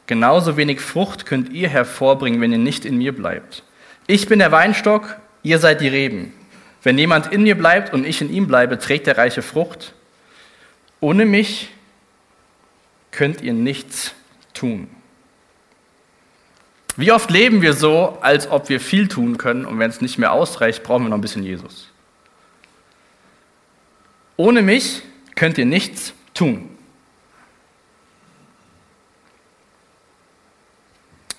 [0.07, 3.63] Genauso wenig Frucht könnt ihr hervorbringen, wenn ihr nicht in mir bleibt.
[4.07, 6.33] Ich bin der Weinstock, ihr seid die Reben.
[6.81, 9.93] Wenn jemand in mir bleibt und ich in ihm bleibe, trägt er reiche Frucht.
[11.01, 11.69] Ohne mich
[13.11, 14.13] könnt ihr nichts
[14.53, 14.89] tun.
[16.95, 20.17] Wie oft leben wir so, als ob wir viel tun können und wenn es nicht
[20.17, 21.91] mehr ausreicht, brauchen wir noch ein bisschen Jesus.
[24.37, 25.03] Ohne mich
[25.35, 26.69] könnt ihr nichts tun.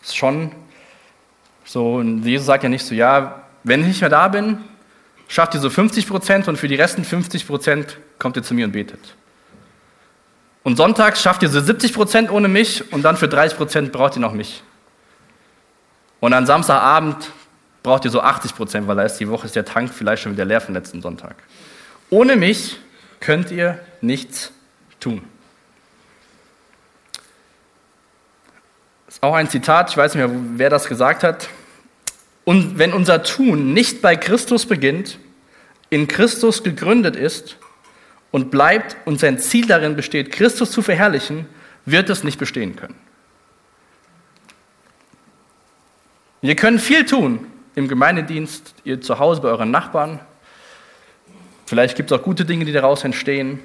[0.08, 0.52] ist schon
[1.68, 4.58] so, Jesus sagt ja nicht so, ja, wenn ich nicht mehr da bin,
[5.28, 8.64] schafft ihr so 50 Prozent und für die resten 50 Prozent kommt ihr zu mir
[8.64, 9.14] und betet.
[10.62, 14.16] Und sonntags schafft ihr so 70 Prozent ohne mich und dann für 30 Prozent braucht
[14.16, 14.62] ihr noch mich.
[16.20, 17.30] Und an Samstagabend
[17.82, 20.32] braucht ihr so 80 Prozent, weil da ist die Woche ist der Tank vielleicht schon
[20.32, 21.36] wieder leer vom letzten Sonntag.
[22.08, 22.78] Ohne mich
[23.20, 24.52] könnt ihr nichts
[25.00, 25.22] tun.
[29.06, 31.48] Das ist auch ein Zitat, ich weiß nicht mehr, wer das gesagt hat.
[32.48, 35.18] Und wenn unser Tun nicht bei Christus beginnt,
[35.90, 37.58] in Christus gegründet ist
[38.30, 41.44] und bleibt und sein Ziel darin besteht, Christus zu verherrlichen,
[41.84, 42.94] wird es nicht bestehen können.
[46.40, 50.18] Wir können viel tun im Gemeindedienst, ihr zu Hause bei euren Nachbarn.
[51.66, 53.60] Vielleicht gibt es auch gute Dinge, die daraus entstehen.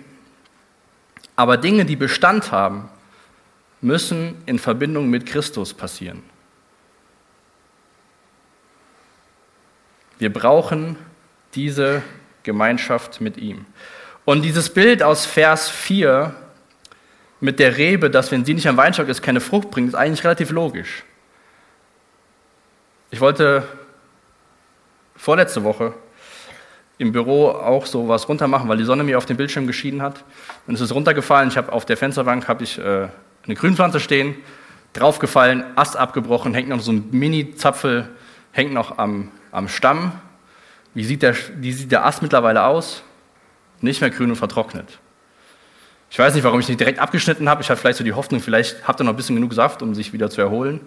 [1.38, 2.90] Aber Dinge, die Bestand haben,
[3.80, 6.33] müssen in Verbindung mit Christus passieren.
[10.24, 10.96] Wir brauchen
[11.54, 12.02] diese
[12.44, 13.66] Gemeinschaft mit ihm.
[14.24, 16.34] Und dieses Bild aus Vers 4
[17.42, 20.24] mit der Rebe, dass wenn sie nicht am Weinstock ist, keine Frucht bringt, ist eigentlich
[20.24, 21.04] relativ logisch.
[23.12, 23.68] Ich wollte
[25.18, 25.94] vorletzte Woche
[27.00, 30.24] im Büro auch so was runtermachen, weil die Sonne mir auf dem Bildschirm geschieden hat.
[30.68, 31.50] Und es ist runtergefallen.
[31.50, 33.10] Ich habe auf der Fensterbank habe ich äh,
[33.44, 34.36] eine Grünpflanze stehen,
[34.94, 38.08] draufgefallen, Ast abgebrochen, hängt noch so ein Mini-Zapfel,
[38.54, 40.12] hängt noch am, am Stamm.
[40.94, 43.04] Wie sieht, der, wie sieht der Ast mittlerweile aus?
[43.82, 45.00] Nicht mehr grün und vertrocknet.
[46.10, 47.62] Ich weiß nicht, warum ich nicht direkt abgeschnitten habe.
[47.62, 49.96] Ich hatte vielleicht so die Hoffnung, vielleicht habt ihr noch ein bisschen genug Saft, um
[49.96, 50.82] sich wieder zu erholen.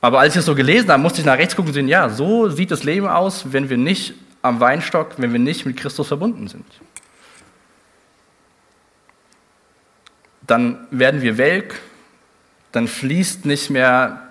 [0.00, 2.08] Aber als ich es so gelesen habe, musste ich nach rechts gucken und sehen, ja,
[2.08, 6.08] so sieht das Leben aus, wenn wir nicht am Weinstock, wenn wir nicht mit Christus
[6.08, 6.64] verbunden sind.
[10.50, 11.80] dann werden wir welk,
[12.72, 14.30] dann fließt nicht mehr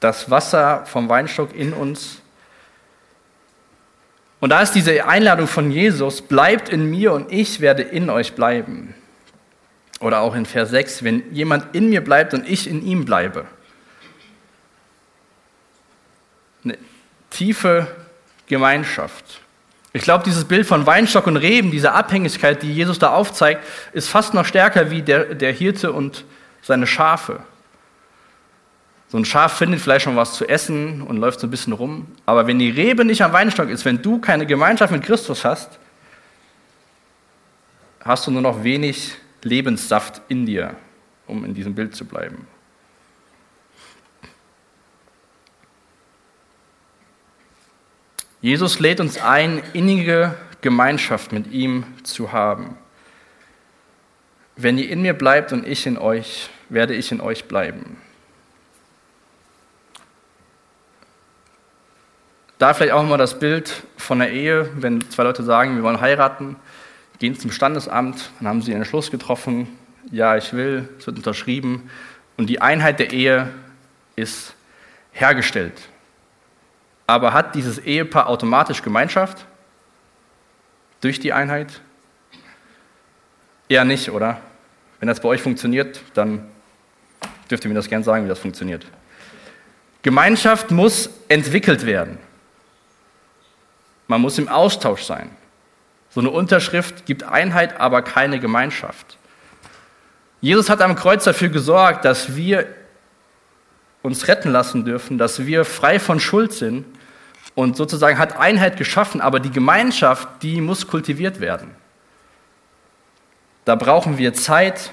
[0.00, 2.20] das Wasser vom Weinstock in uns.
[4.40, 8.34] Und da ist diese Einladung von Jesus, bleibt in mir und ich werde in euch
[8.34, 8.94] bleiben.
[10.00, 13.46] Oder auch in Vers 6, wenn jemand in mir bleibt und ich in ihm bleibe.
[16.64, 16.76] Eine
[17.30, 17.86] tiefe
[18.46, 19.40] Gemeinschaft.
[19.94, 24.08] Ich glaube, dieses Bild von Weinstock und Reben, diese Abhängigkeit, die Jesus da aufzeigt, ist
[24.08, 26.26] fast noch stärker wie der, der Hirte und
[26.60, 27.40] seine Schafe.
[29.16, 32.06] So ein Schaf findet vielleicht schon was zu essen und läuft so ein bisschen rum.
[32.26, 35.78] Aber wenn die Rebe nicht am Weinstock ist, wenn du keine Gemeinschaft mit Christus hast,
[38.00, 40.76] hast du nur noch wenig Lebenssaft in dir.
[41.26, 42.46] um in diesem Bild zu bleiben.
[48.42, 52.76] Jesus lädt uns ein, innige Gemeinschaft mit ihm zu haben.
[54.56, 57.96] Wenn ihr in mir bleibt und ich in euch, werde ich in euch bleiben.
[62.58, 66.00] Da vielleicht auch mal das Bild von der Ehe, wenn zwei Leute sagen, wir wollen
[66.00, 66.56] heiraten,
[67.18, 69.68] gehen zum Standesamt, dann haben sie einen Schluss getroffen,
[70.10, 71.90] ja, ich will, es wird unterschrieben
[72.36, 73.50] und die Einheit der Ehe
[74.14, 74.54] ist
[75.12, 75.74] hergestellt.
[77.06, 79.46] Aber hat dieses Ehepaar automatisch Gemeinschaft
[81.00, 81.80] durch die Einheit?
[83.68, 84.40] Eher nicht, oder?
[84.98, 86.46] Wenn das bei euch funktioniert, dann
[87.50, 88.86] dürft ihr mir das gern sagen, wie das funktioniert.
[90.02, 92.18] Gemeinschaft muss entwickelt werden.
[94.08, 95.30] Man muss im Austausch sein.
[96.10, 99.18] So eine Unterschrift gibt Einheit, aber keine Gemeinschaft.
[100.40, 102.66] Jesus hat am Kreuz dafür gesorgt, dass wir
[104.02, 106.84] uns retten lassen dürfen, dass wir frei von Schuld sind
[107.54, 111.70] und sozusagen hat Einheit geschaffen, aber die Gemeinschaft, die muss kultiviert werden.
[113.64, 114.92] Da brauchen wir Zeit,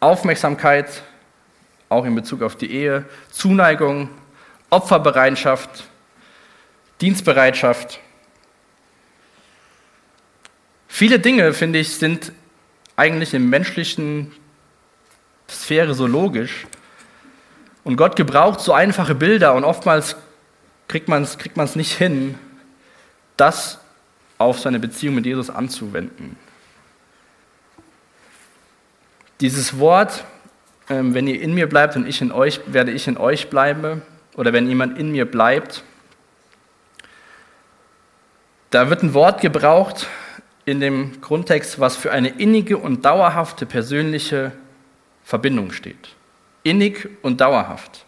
[0.00, 1.02] Aufmerksamkeit,
[1.88, 4.08] auch in Bezug auf die Ehe, Zuneigung,
[4.70, 5.84] Opferbereitschaft,
[7.00, 8.00] Dienstbereitschaft.
[10.88, 12.32] Viele Dinge, finde ich, sind
[12.96, 14.32] eigentlich im menschlichen
[15.48, 16.66] Sphäre so logisch.
[17.84, 20.16] Und Gott gebraucht so einfache Bilder und oftmals
[20.88, 22.36] kriegt man es kriegt nicht hin,
[23.36, 23.78] das
[24.38, 26.36] auf seine Beziehung mit Jesus anzuwenden.
[29.40, 30.24] Dieses Wort,
[30.88, 34.02] ähm, wenn ihr in mir bleibt und ich in euch, werde ich in euch bleiben,
[34.34, 35.82] oder wenn jemand in mir bleibt,
[38.70, 40.06] da wird ein Wort gebraucht
[40.64, 44.52] in dem Grundtext, was für eine innige und dauerhafte persönliche
[45.24, 46.08] Verbindung steht.
[46.62, 48.04] Innig und dauerhaft.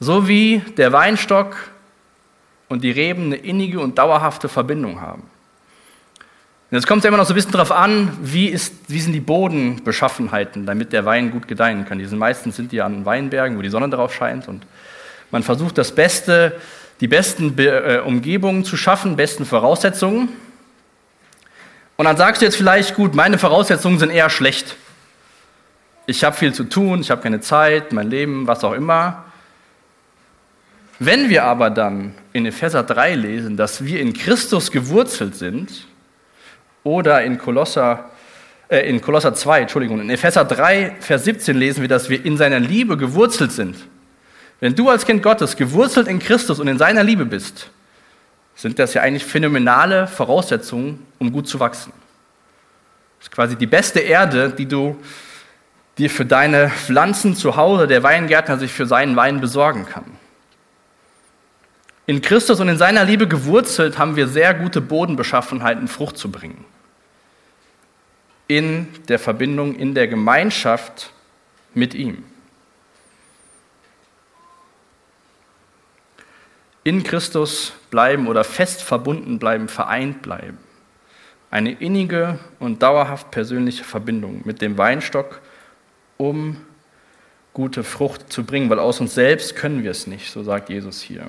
[0.00, 1.56] So wie der Weinstock
[2.68, 5.22] und die Reben eine innige und dauerhafte Verbindung haben.
[6.70, 9.12] Und jetzt kommt es immer noch so ein bisschen darauf an, wie, ist, wie sind
[9.12, 12.00] die Bodenbeschaffenheiten, damit der Wein gut gedeihen kann.
[12.00, 14.66] Die sind meistens sind die an Weinbergen, wo die Sonne drauf scheint und
[15.30, 16.60] man versucht das Beste
[17.00, 20.28] die besten Be äh, Umgebungen zu schaffen, besten Voraussetzungen.
[21.96, 24.76] Und dann sagst du jetzt vielleicht, gut, meine Voraussetzungen sind eher schlecht.
[26.06, 29.24] Ich habe viel zu tun, ich habe keine Zeit, mein Leben, was auch immer.
[30.98, 35.86] Wenn wir aber dann in Epheser 3 lesen, dass wir in Christus gewurzelt sind,
[36.84, 38.10] oder in Kolosser,
[38.68, 42.36] äh, in Kolosser 2, Entschuldigung, in Epheser 3, Vers 17 lesen wir, dass wir in
[42.36, 43.76] seiner Liebe gewurzelt sind.
[44.64, 47.68] Wenn du als Kind Gottes gewurzelt in Christus und in seiner Liebe bist,
[48.54, 51.92] sind das ja eigentlich phänomenale Voraussetzungen, um gut zu wachsen.
[53.18, 54.96] Das ist quasi die beste Erde, die du
[55.98, 60.06] dir für deine Pflanzen zu Hause, der Weingärtner sich für seinen Wein besorgen kann.
[62.06, 66.64] In Christus und in seiner Liebe gewurzelt haben wir sehr gute Bodenbeschaffenheiten, Frucht zu bringen.
[68.48, 71.10] In der Verbindung, in der Gemeinschaft
[71.74, 72.24] mit ihm.
[76.84, 80.58] In Christus bleiben oder fest verbunden bleiben, vereint bleiben.
[81.50, 85.40] Eine innige und dauerhaft persönliche Verbindung mit dem Weinstock,
[86.18, 86.58] um
[87.54, 91.00] gute Frucht zu bringen, weil aus uns selbst können wir es nicht, so sagt Jesus
[91.00, 91.26] hier.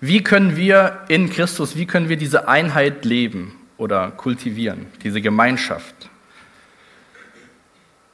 [0.00, 6.08] Wie können wir in Christus, wie können wir diese Einheit leben oder kultivieren, diese Gemeinschaft?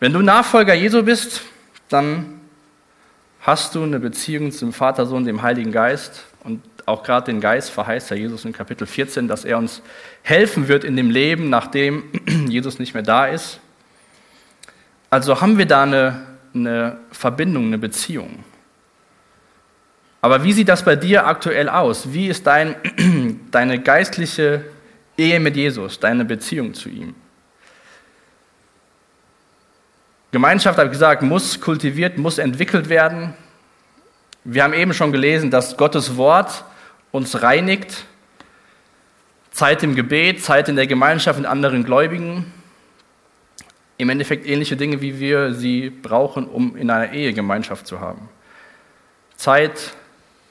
[0.00, 1.42] Wenn du Nachfolger Jesu bist,
[1.88, 2.40] dann
[3.44, 6.24] Hast du eine Beziehung zum Vater, Sohn, dem Heiligen Geist?
[6.44, 9.82] Und auch gerade den Geist verheißt Herr Jesus in Kapitel 14, dass er uns
[10.22, 12.04] helfen wird in dem Leben, nachdem
[12.48, 13.60] Jesus nicht mehr da ist.
[15.10, 16.22] Also haben wir da eine,
[16.54, 18.42] eine Verbindung, eine Beziehung.
[20.22, 22.14] Aber wie sieht das bei dir aktuell aus?
[22.14, 22.76] Wie ist dein,
[23.50, 24.64] deine geistliche
[25.18, 27.14] Ehe mit Jesus, deine Beziehung zu ihm?
[30.34, 33.34] Gemeinschaft, habe ich gesagt, muss kultiviert, muss entwickelt werden.
[34.42, 36.64] Wir haben eben schon gelesen, dass Gottes Wort
[37.12, 38.04] uns reinigt.
[39.52, 42.52] Zeit im Gebet, Zeit in der Gemeinschaft mit anderen Gläubigen.
[43.96, 48.28] Im Endeffekt ähnliche Dinge, wie wir sie brauchen, um in einer Ehe Gemeinschaft zu haben.
[49.36, 49.92] Zeit,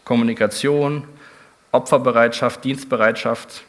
[0.05, 1.05] Kommunikation,
[1.73, 3.65] Opferbereitschaft, Dienstbereitschaft,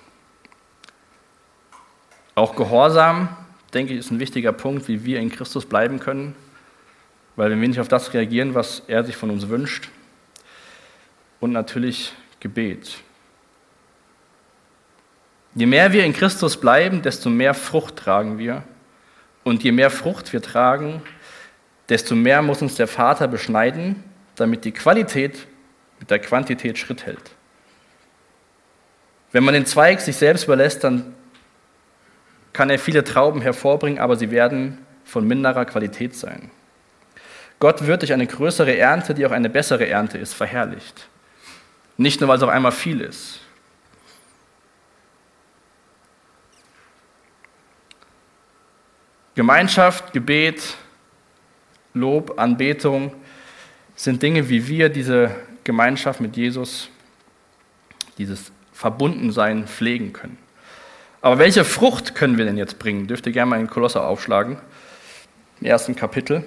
[2.37, 3.37] auch Gehorsam,
[3.75, 6.35] denke ich, ist ein wichtiger Punkt, wie wir in Christus bleiben können,
[7.37, 9.91] weil wenn wir nicht auf das reagieren, was er sich von uns wünscht,
[11.41, 12.97] und natürlich Gebet.
[15.55, 18.65] Je mehr wir in Christus bleiben, desto mehr Frucht tragen wir
[19.45, 21.03] Und je mehr Frucht wir tragen,
[21.91, 24.03] desto mehr muss uns der Vater beschneiden,
[24.37, 25.47] damit die Qualität
[26.01, 27.33] mit der Quantität Schritt hält.
[29.33, 31.15] Wenn man den Zweig sich selbst überlässt, dann
[32.55, 36.51] kann er viele Trauben hervorbringen, aber sie werden von minderer Qualität sein.
[37.59, 41.09] Gott wird durch eine größere Ernte, die auch eine bessere Ernte ist, verherrlicht.
[41.97, 43.41] Nicht nur, weil es auf einmal viel ist.
[49.35, 50.77] Gemeinschaft, Gebet,
[51.93, 53.13] Lob, Anbetung
[53.97, 56.89] sind Dinge, wie wir diese Gemeinschaft mit Jesus,
[58.17, 60.44] dieses Verbundensein pflegen können.
[61.25, 63.07] Aber welche Frucht können wir denn jetzt bringen?
[63.07, 64.59] Dürft ihr gerne mal in Kolosser aufschlagen,
[65.59, 66.45] im ersten Kapitel.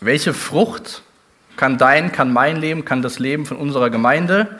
[0.00, 1.02] Welche Frucht
[1.58, 4.58] kann dein, kann mein Leben, kann das Leben von unserer Gemeinde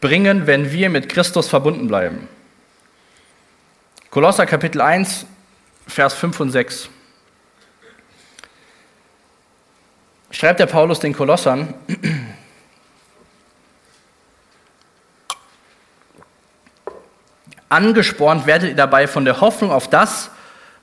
[0.00, 2.26] bringen, wenn wir mit Christus verbunden bleiben?
[4.08, 5.26] Kolosser Kapitel 1,
[5.86, 6.88] Vers 5 und 6.
[10.30, 11.74] Schreibt der Paulus den Kolossern,
[17.74, 20.30] Angespornt werdet ihr dabei von der Hoffnung auf das,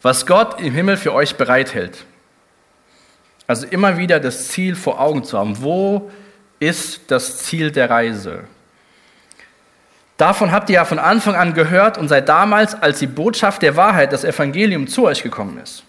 [0.01, 2.04] was Gott im Himmel für euch bereithält.
[3.47, 5.62] Also immer wieder das Ziel vor Augen zu haben.
[5.62, 6.12] Wo
[6.60, 8.43] ist das Ziel der Reise?
[10.17, 13.77] Davon habt ihr ja von Anfang an gehört und seit damals, als die Botschaft der
[13.77, 15.84] Wahrheit, das Evangelium zu euch gekommen ist.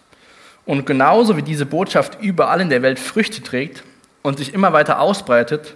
[0.64, 3.82] Und genauso wie diese Botschaft überall in der Welt Früchte trägt
[4.22, 5.74] und sich immer weiter ausbreitet,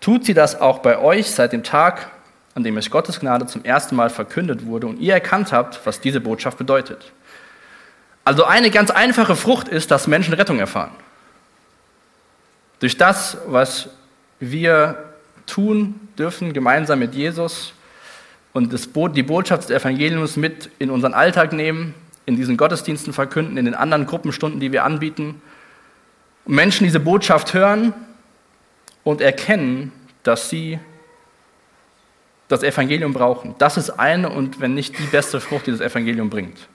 [0.00, 2.10] tut sie das auch bei euch seit dem Tag,
[2.58, 6.00] an dem es Gottes Gnade zum ersten Mal verkündet wurde und ihr erkannt habt, was
[6.00, 7.12] diese Botschaft bedeutet.
[8.24, 10.90] Also eine ganz einfache Frucht ist, dass Menschen Rettung erfahren.
[12.80, 13.90] Durch das, was
[14.40, 15.04] wir
[15.46, 17.74] tun dürfen, gemeinsam mit Jesus
[18.52, 21.94] und die Botschaft des Evangeliums mit in unseren Alltag nehmen,
[22.26, 25.40] in diesen Gottesdiensten verkünden, in den anderen Gruppenstunden, die wir anbieten.
[26.44, 27.94] Menschen diese Botschaft hören
[29.04, 29.92] und erkennen,
[30.24, 30.80] dass sie
[32.48, 33.54] das Evangelium brauchen.
[33.58, 36.68] Das ist eine und wenn nicht die beste Frucht, die das Evangelium bringt.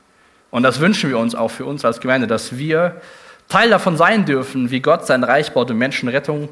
[0.51, 3.01] Und das wünschen wir uns auch für uns als Gemeinde, dass wir
[3.49, 6.49] Teil davon sein dürfen, wie Gott sein Reich baut und Menschen Rettung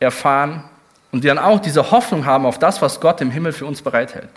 [0.00, 0.64] erfahren
[1.12, 3.82] und die dann auch diese Hoffnung haben auf das, was Gott im Himmel für uns
[3.82, 4.30] bereithält.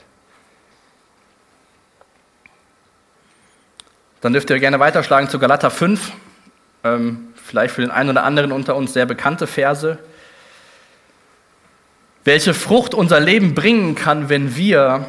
[4.22, 6.14] Dann dürft ihr gerne weiterschlagen zu Galater 5,
[6.84, 9.98] ähm, vielleicht für den einen oder anderen unter uns sehr bekannte Verse
[12.24, 15.06] welche Frucht unser Leben bringen kann, wenn wir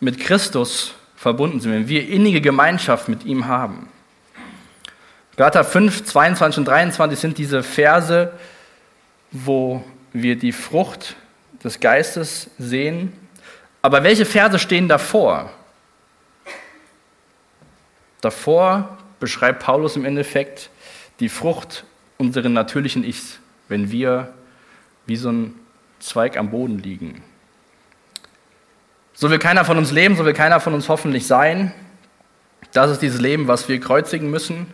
[0.00, 3.88] mit Christus verbunden sind, wenn wir innige Gemeinschaft mit ihm haben.
[5.36, 8.32] Galater 5, 22 und 23 sind diese Verse,
[9.30, 11.14] wo wir die Frucht
[11.62, 13.12] des Geistes sehen.
[13.82, 15.50] Aber welche Verse stehen davor?
[18.20, 20.70] Davor beschreibt Paulus im Endeffekt
[21.20, 21.84] die Frucht
[22.16, 24.32] unseren natürlichen Ichs, wenn wir
[25.06, 25.54] wie so ein
[26.00, 27.22] Zweig am Boden liegen.
[29.14, 31.72] So will keiner von uns leben, so will keiner von uns hoffentlich sein.
[32.72, 34.66] Das ist dieses Leben, was wir kreuzigen müssen.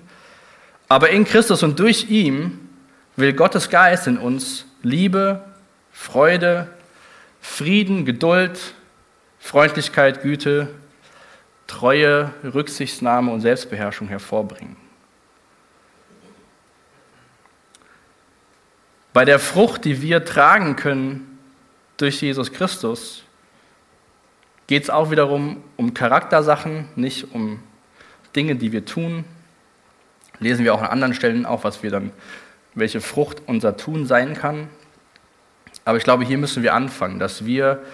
[0.88, 2.68] Aber in Christus und durch ihn
[3.16, 5.44] will Gottes Geist in uns Liebe,
[5.92, 6.68] Freude,
[7.40, 8.74] Frieden, Geduld,
[9.38, 10.68] Freundlichkeit, Güte,
[11.66, 14.76] Treue, Rücksichtsnahme und Selbstbeherrschung hervorbringen.
[19.14, 21.38] Bei der Frucht, die wir tragen können
[21.98, 23.22] durch Jesus Christus,
[24.66, 27.60] geht es auch wiederum um Charaktersachen, nicht um
[28.34, 29.24] Dinge, die wir tun.
[30.40, 32.10] Lesen wir auch an anderen Stellen auch, was wir dann,
[32.74, 34.66] welche Frucht unser Tun sein kann.
[35.84, 37.84] Aber ich glaube, hier müssen wir anfangen, dass wir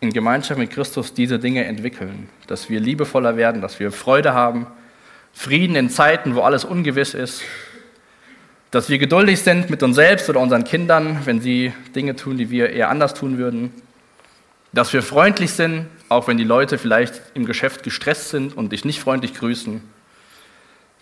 [0.00, 4.66] in Gemeinschaft mit Christus diese Dinge entwickeln, dass wir liebevoller werden, dass wir Freude haben,
[5.32, 7.42] Frieden in Zeiten, wo alles ungewiss ist,
[8.70, 12.50] dass wir geduldig sind mit uns selbst oder unseren Kindern, wenn sie Dinge tun, die
[12.50, 13.72] wir eher anders tun würden.
[14.72, 18.84] Dass wir freundlich sind, auch wenn die Leute vielleicht im Geschäft gestresst sind und dich
[18.84, 19.80] nicht freundlich grüßen.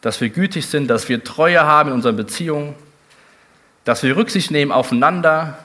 [0.00, 2.75] Dass wir gütig sind, dass wir Treue haben in unseren Beziehungen.
[3.85, 5.58] Dass wir Rücksicht nehmen aufeinander,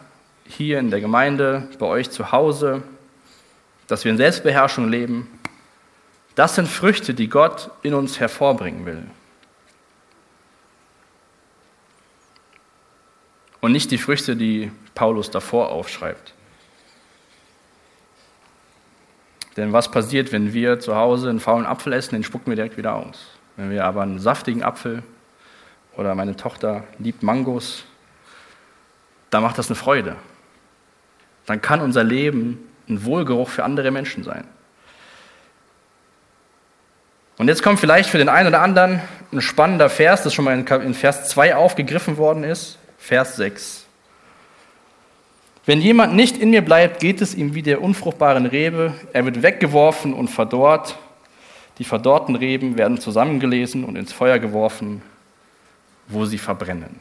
[0.48, 2.82] hier in der Gemeinde, bei euch zu Hause.
[3.88, 5.28] Dass wir in Selbstbeherrschung leben.
[6.34, 9.04] Das sind Früchte, die Gott in uns hervorbringen will.
[13.62, 16.34] Und nicht die Früchte, die Paulus davor aufschreibt.
[19.58, 22.78] Denn was passiert, wenn wir zu Hause einen faulen Apfel essen, den spucken wir direkt
[22.78, 23.28] wieder aus.
[23.58, 25.04] Wenn wir aber einen saftigen Apfel
[25.96, 27.84] oder meine Tochter liebt Mangos,
[29.30, 30.16] dann macht das eine Freude.
[31.46, 34.46] Dann kann unser Leben ein Wohlgeruch für andere Menschen sein.
[37.38, 39.02] Und jetzt kommt vielleicht für den einen oder anderen
[39.32, 43.88] ein spannender Vers, das schon mal in Vers 2 aufgegriffen worden ist, Vers 6.
[45.66, 49.42] Wenn jemand nicht in mir bleibt, geht es ihm wie der unfruchtbaren Rebe, er wird
[49.42, 50.98] weggeworfen und verdorrt.
[51.80, 55.02] Die verdorrten Reben werden zusammengelesen und ins Feuer geworfen,
[56.08, 57.00] wo sie verbrennen.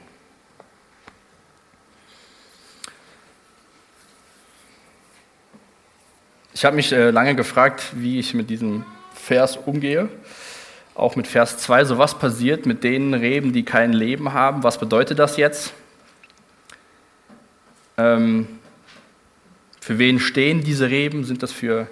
[6.55, 10.09] Ich habe mich äh, lange gefragt, wie ich mit diesem Vers umgehe.
[10.94, 14.62] Auch mit Vers 2, so was passiert mit den Reben, die kein Leben haben?
[14.62, 15.74] Was bedeutet das jetzt?
[18.01, 18.46] Ähm,
[19.80, 21.24] für wen stehen diese Reben?
[21.24, 21.88] Sind das für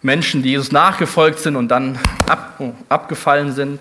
[0.00, 1.98] Menschen, die Jesus nachgefolgt sind und dann
[2.28, 3.80] ab, oh, abgefallen sind?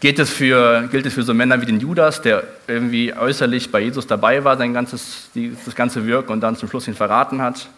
[0.00, 3.80] Geht es für, gilt es für so Männer wie den Judas, der irgendwie äußerlich bei
[3.80, 5.28] Jesus dabei war, sein ganzes,
[5.64, 7.68] das ganze Wirken und dann zum Schluss ihn verraten hat?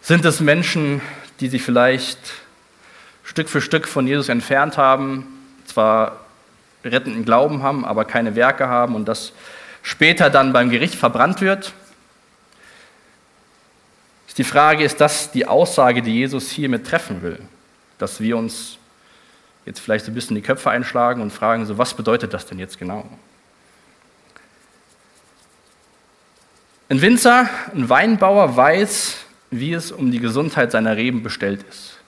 [0.00, 1.02] Sind es Menschen,
[1.40, 2.18] die sich vielleicht
[3.22, 5.26] Stück für Stück von Jesus entfernt haben,
[5.66, 6.24] zwar
[6.84, 9.32] rettenden Glauben haben, aber keine Werke haben und das
[9.82, 11.72] später dann beim Gericht verbrannt wird?
[14.38, 17.38] Die Frage, ist das die Aussage, die Jesus hiermit treffen will?
[17.98, 18.78] Dass wir uns
[19.66, 22.78] jetzt vielleicht ein bisschen die Köpfe einschlagen und fragen, so was bedeutet das denn jetzt
[22.78, 23.06] genau?
[26.88, 29.18] Ein Winzer, ein Weinbauer weiß,
[29.50, 31.98] wie es um die Gesundheit seiner Reben bestellt ist.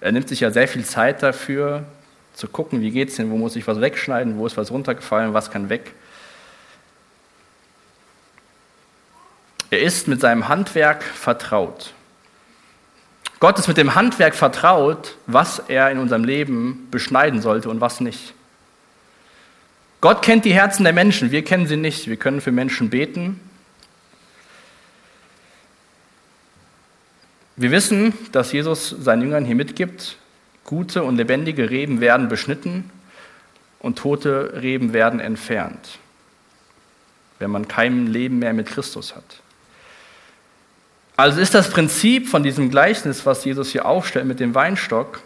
[0.00, 1.84] Er nimmt sich ja sehr viel Zeit dafür,
[2.34, 5.32] zu gucken, wie geht es denn, wo muss ich was wegschneiden, wo ist was runtergefallen,
[5.32, 5.94] was kann weg.
[9.76, 11.92] Er ist mit seinem Handwerk vertraut.
[13.40, 18.00] Gott ist mit dem Handwerk vertraut, was er in unserem Leben beschneiden sollte und was
[18.00, 18.32] nicht.
[20.00, 22.08] Gott kennt die Herzen der Menschen, wir kennen sie nicht.
[22.08, 23.38] Wir können für Menschen beten,
[27.58, 30.16] Wir wissen, dass Jesus seinen Jüngern hier mitgibt,
[30.64, 32.90] gute und lebendige Reben werden beschnitten
[33.78, 35.98] und tote Reben werden entfernt,
[37.38, 39.42] wenn man kein Leben mehr mit Christus hat.
[41.16, 45.20] Also ist das Prinzip von diesem Gleichnis, was Jesus hier aufstellt mit dem Weinstock,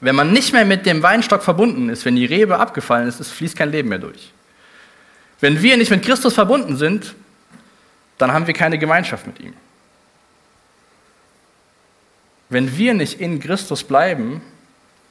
[0.00, 3.56] wenn man nicht mehr mit dem Weinstock verbunden ist, wenn die Rebe abgefallen ist, fließt
[3.56, 4.32] kein Leben mehr durch.
[5.40, 7.14] Wenn wir nicht mit Christus verbunden sind,
[8.18, 9.54] dann haben wir keine Gemeinschaft mit ihm.
[12.48, 14.40] Wenn wir nicht in Christus bleiben,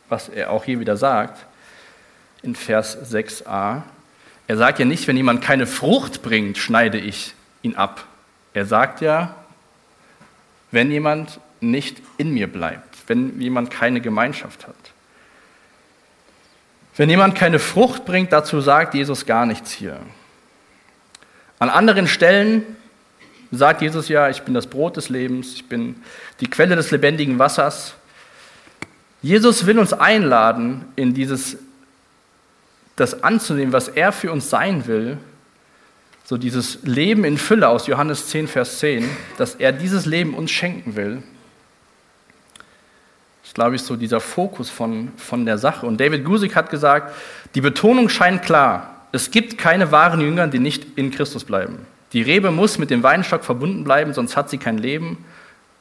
[0.07, 1.45] was er auch hier wieder sagt,
[2.41, 3.81] in Vers 6a,
[4.47, 7.33] er sagt ja nicht, wenn jemand keine Frucht bringt, schneide ich
[7.63, 8.05] ihn ab.
[8.53, 9.35] Er sagt ja,
[10.71, 14.75] wenn jemand nicht in mir bleibt, wenn jemand keine Gemeinschaft hat.
[16.97, 19.99] Wenn jemand keine Frucht bringt, dazu sagt Jesus gar nichts hier.
[21.59, 22.63] An anderen Stellen
[23.51, 25.95] sagt Jesus ja, ich bin das Brot des Lebens, ich bin
[26.39, 27.95] die Quelle des lebendigen Wassers.
[29.21, 31.57] Jesus will uns einladen, in dieses,
[32.95, 35.17] das anzunehmen, was er für uns sein will,
[36.25, 39.07] so dieses Leben in Fülle aus Johannes 10, Vers 10,
[39.37, 41.21] dass er dieses Leben uns schenken will.
[43.43, 45.85] Ist, glaube ich, so dieser Fokus von, von der Sache.
[45.85, 47.13] Und David Gusick hat gesagt,
[47.53, 49.05] die Betonung scheint klar.
[49.11, 51.85] Es gibt keine wahren Jünger, die nicht in Christus bleiben.
[52.11, 55.23] Die Rebe muss mit dem Weinstock verbunden bleiben, sonst hat sie kein Leben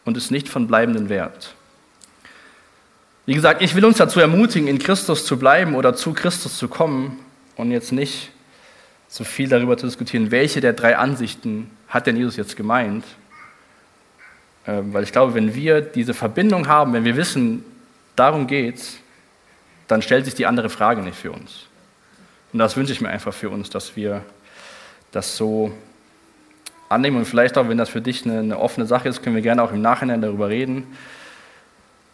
[0.05, 1.55] und ist nicht von bleibendem Wert.
[3.25, 6.69] Wie gesagt, ich will uns dazu ermutigen, in Christus zu bleiben oder zu Christus zu
[6.69, 7.19] kommen
[7.57, 8.34] und jetzt nicht
[9.15, 13.05] so viel darüber zu diskutieren, welche der drei Ansichten hat denn Jesus jetzt gemeint.
[14.67, 17.65] Ähm, weil ich glaube, wenn wir diese Verbindung haben, wenn wir wissen,
[18.17, 18.99] darum geht's,
[19.87, 21.67] dann stellt sich die andere Frage nicht für uns.
[22.53, 24.25] Und das wünsche ich mir einfach für uns, dass wir
[25.13, 25.71] das so
[26.89, 29.43] annehmen und vielleicht auch, wenn das für dich eine, eine, offene Sache ist, können wir
[29.43, 30.89] gerne auch im Nachhinein darüber reden.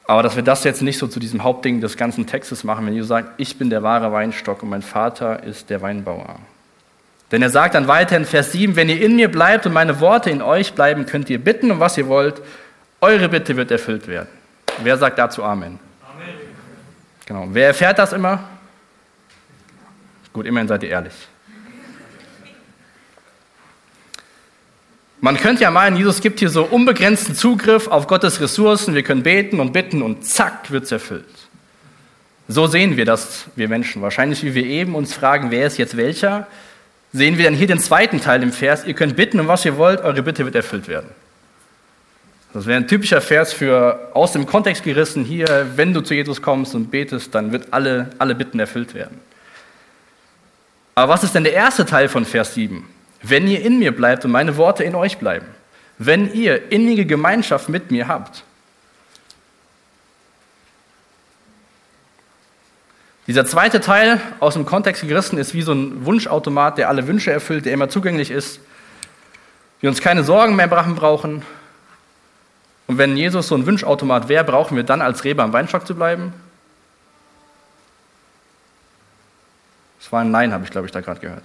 [0.05, 2.93] Aber dass wir das jetzt nicht so zu diesem Hauptding des ganzen Textes machen, wenn
[2.93, 6.39] Jesus sagt, ich bin der wahre Weinstock und mein Vater ist der Weinbauer.
[7.33, 10.01] Denn er sagt dann weiter in Vers 7, wenn ihr in mir bleibt und meine
[10.01, 12.43] Worte in euch bleiben, könnt ihr bitten, um was ihr wollt.
[13.01, 14.29] Eure Bitte wird erfüllt werden.
[14.83, 15.79] Wer sagt dazu Amen?
[16.03, 16.35] Amen.
[17.27, 17.49] Genau.
[17.51, 18.45] Wer erfährt das immer?
[20.33, 21.15] Gut, immerhin seid ihr ehrlich.
[25.23, 28.95] Man könnte ja meinen, Jesus gibt hier so unbegrenzten Zugriff auf Gottes Ressourcen.
[28.95, 31.27] Wir können beten und bitten und zack, wird es erfüllt.
[32.49, 34.01] So sehen wir das, wir Menschen.
[34.01, 36.47] Wahrscheinlich, wie wir eben uns fragen, wer ist jetzt welcher,
[37.13, 38.85] sehen wir dann hier den zweiten Teil im Vers.
[38.85, 41.09] Ihr könnt bitten, um was ihr wollt, eure Bitte wird erfüllt werden.
[42.53, 46.43] Das wäre ein typischer Vers für aus dem Kontext gerissen hier, wenn du zu Jesus
[46.43, 49.19] kommst und betest, dann wird alle, alle Bitten erfüllt werden.
[50.97, 52.85] Aber was ist denn der erste Teil von Vers 7?
[53.23, 55.47] Wenn ihr in mir bleibt und meine Worte in euch bleiben,
[55.99, 58.43] wenn ihr innige Gemeinschaft mit mir habt.
[63.31, 67.31] Dieser zweite Teil aus dem Kontext gerissen ist wie so ein Wunschautomat, der alle Wünsche
[67.31, 68.59] erfüllt, der immer zugänglich ist.
[69.81, 71.43] Wir uns keine Sorgen mehr machen brauchen.
[72.89, 75.95] Und wenn Jesus so ein Wunschautomat wäre, brauchen wir dann als Reber am Weinstock zu
[75.95, 76.33] bleiben?
[80.01, 81.45] Das war ein Nein, habe ich, glaube ich, da gerade gehört.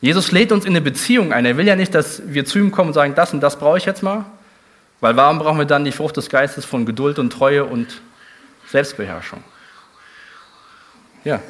[0.00, 1.46] Jesus lädt uns in eine Beziehung ein.
[1.46, 3.78] Er will ja nicht, dass wir zu ihm kommen und sagen, das und das brauche
[3.78, 4.24] ich jetzt mal.
[5.00, 8.00] Weil warum brauchen wir dann die Frucht des Geistes von Geduld und Treue und
[8.68, 9.42] Selbstbeherrschung?
[11.24, 11.40] Ja.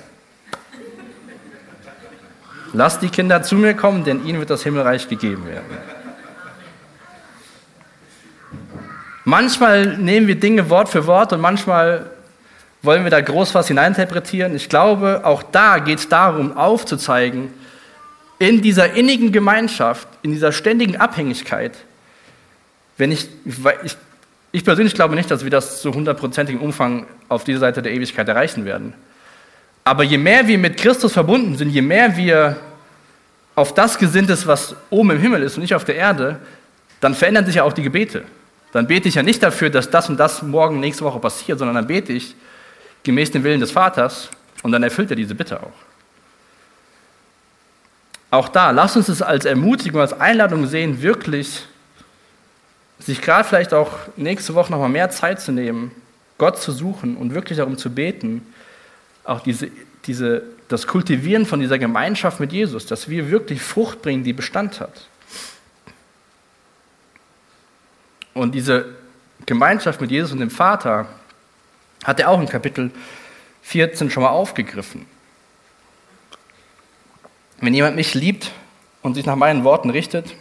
[2.73, 5.65] Lasst die Kinder zu mir kommen, denn ihnen wird das Himmelreich gegeben werden.
[9.25, 12.11] Manchmal nehmen wir Dinge Wort für Wort und manchmal
[12.83, 14.55] wollen wir da groß was hineininterpretieren.
[14.55, 17.53] Ich glaube, auch da geht es darum, aufzuzeigen,
[18.39, 21.73] in dieser innigen Gemeinschaft, in dieser ständigen Abhängigkeit,
[22.97, 23.97] wenn ich, ich,
[24.53, 28.29] ich persönlich glaube nicht, dass wir das zu hundertprozentigem Umfang auf dieser Seite der Ewigkeit
[28.29, 28.95] erreichen werden.
[29.85, 32.57] Aber je mehr wir mit Christus verbunden sind, je mehr wir
[33.55, 36.39] auf das gesinnt ist, was oben im Himmel ist und nicht auf der Erde,
[37.01, 38.25] dann verändern sich ja auch die Gebete.
[38.73, 41.77] Dann bete ich ja nicht dafür, dass das und das morgen, nächste Woche passiert, sondern
[41.77, 42.35] dann bete ich
[43.05, 44.29] gemäß dem Willen des Vaters
[44.63, 45.73] und dann erfüllt er diese Bitte auch.
[48.31, 51.63] Auch da, lasst uns es als Ermutigung, als Einladung sehen, wirklich
[52.99, 55.91] sich gerade vielleicht auch nächste Woche nochmal mehr Zeit zu nehmen,
[56.39, 58.47] Gott zu suchen und wirklich darum zu beten,
[59.25, 59.71] auch diese,
[60.07, 64.81] diese, das Kultivieren von dieser Gemeinschaft mit Jesus, dass wir wirklich Frucht bringen, die Bestand
[64.81, 65.09] hat.
[68.35, 68.87] Und diese
[69.47, 71.07] Gemeinschaft mit Jesus und dem Vater
[72.05, 72.91] hat er auch in Kapitel
[73.63, 75.07] 14 schon mal aufgegriffen.
[77.61, 78.53] Wenn jemand mich liebt
[79.03, 80.35] und sich nach meinen Worten richtet,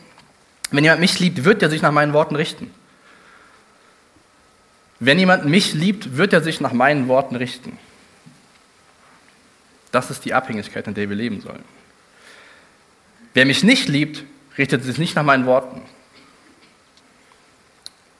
[0.75, 2.71] wenn jemand mich liebt, wird er sich nach meinen Worten richten.
[4.99, 7.77] Wenn jemand mich liebt, wird er sich nach meinen Worten richten.
[9.91, 11.63] Das ist die Abhängigkeit, in der wir leben sollen.
[13.33, 14.23] Wer mich nicht liebt,
[14.57, 15.81] richtet sich nicht nach meinen Worten.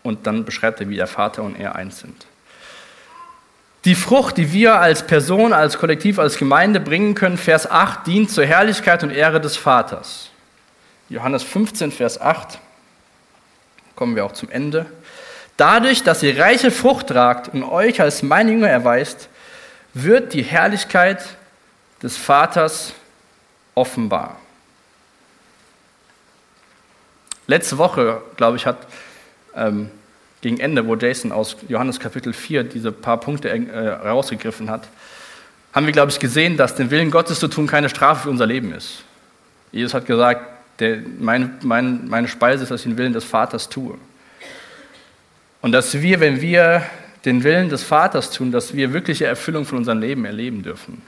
[0.04, 2.28] Und dann beschreibt er, wie der Vater und er eins sind.
[3.86, 8.32] Die Frucht, die wir als Person, als Kollektiv, als Gemeinde bringen können, Vers 8, dient
[8.32, 10.32] zur Herrlichkeit und Ehre des Vaters.
[11.10, 12.60] Johannes 15, Vers 8,
[13.96, 14.88] kommen wir auch zum Ende.
[15.58, 19.30] Dadurch, dass ihr reiche Frucht tragt und euch als meine Jünger erweist,
[19.94, 21.24] wird die Herrlichkeit
[22.02, 22.94] des Vaters
[23.74, 24.38] offenbar.
[27.48, 28.78] Letzte Woche, glaube ich, hat
[29.56, 29.92] ähm,
[30.42, 34.88] gegen Ende, wo Jason aus Johannes Kapitel 4 diese paar Punkte äh, rausgegriffen hat,
[35.72, 38.46] haben wir, glaube ich, gesehen, dass den Willen Gottes zu tun keine Strafe für unser
[38.46, 39.04] Leben ist.
[39.72, 43.70] Jesus hat gesagt, der, mein, mein, meine Speise ist, dass ich den Willen des Vaters
[43.70, 43.98] tue.
[45.62, 46.86] Und dass wir, wenn wir
[47.26, 51.02] den Willen des Vaters tun, dass wir wirkliche Erfüllung von unserem Leben erleben dürfen.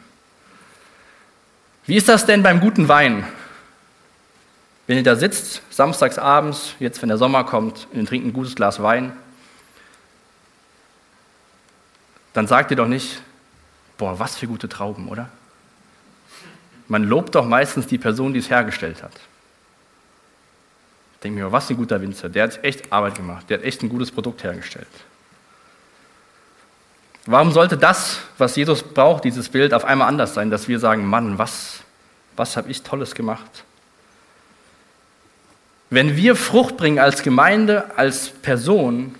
[1.85, 3.25] Wie ist das denn beim guten Wein?
[4.87, 8.33] Wenn ihr da sitzt, samstags abends, jetzt wenn der Sommer kommt, und ihr trinkt ein
[8.33, 9.11] gutes Glas Wein,
[12.33, 13.21] dann sagt ihr doch nicht,
[13.97, 15.29] boah, was für gute Trauben, oder?
[16.87, 19.13] Man lobt doch meistens die Person, die es hergestellt hat.
[21.27, 23.89] Denke mir, was ein guter Winzer, der hat echt Arbeit gemacht, der hat echt ein
[23.89, 24.87] gutes Produkt hergestellt.
[27.25, 31.05] Warum sollte das, was Jesus braucht, dieses Bild, auf einmal anders sein, dass wir sagen,
[31.05, 31.81] Mann, was,
[32.37, 33.65] was habe ich Tolles gemacht?
[35.89, 39.13] Wenn wir Frucht bringen als Gemeinde, als Person,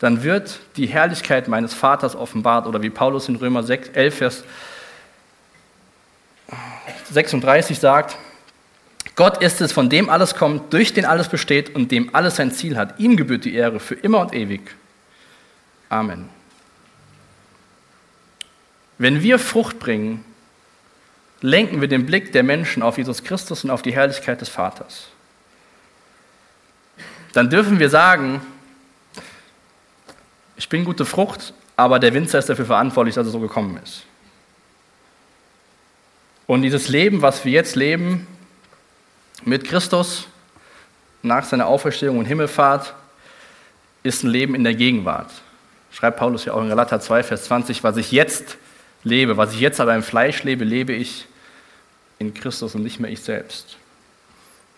[0.00, 2.66] dann wird die Herrlichkeit meines Vaters offenbart.
[2.66, 4.44] Oder wie Paulus in Römer 6, 11, Vers
[7.12, 8.16] 36 sagt,
[9.16, 12.50] Gott ist es, von dem alles kommt, durch den alles besteht und dem alles sein
[12.50, 12.98] Ziel hat.
[12.98, 14.62] Ihm gebührt die Ehre für immer und ewig.
[15.88, 16.28] Amen.
[18.98, 20.24] Wenn wir Frucht bringen,
[21.40, 25.08] lenken wir den Blick der Menschen auf Jesus Christus und auf die Herrlichkeit des Vaters.
[27.32, 28.40] Dann dürfen wir sagen,
[30.56, 34.04] ich bin gute Frucht, aber der Winzer ist dafür verantwortlich, dass er so gekommen ist.
[36.46, 38.26] Und dieses Leben, was wir jetzt leben,
[39.42, 40.26] mit Christus,
[41.22, 42.94] nach seiner Auferstehung und Himmelfahrt,
[44.02, 45.30] ist ein Leben in der Gegenwart.
[45.90, 48.58] Schreibt Paulus ja auch in Galater 2, Vers 20, was ich jetzt
[49.02, 51.26] lebe, was ich jetzt aber im Fleisch lebe, lebe ich
[52.18, 53.76] in Christus und nicht mehr ich selbst.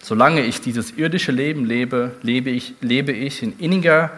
[0.03, 4.13] Solange ich dieses irdische Leben lebe, lebe ich, lebe ich in inniger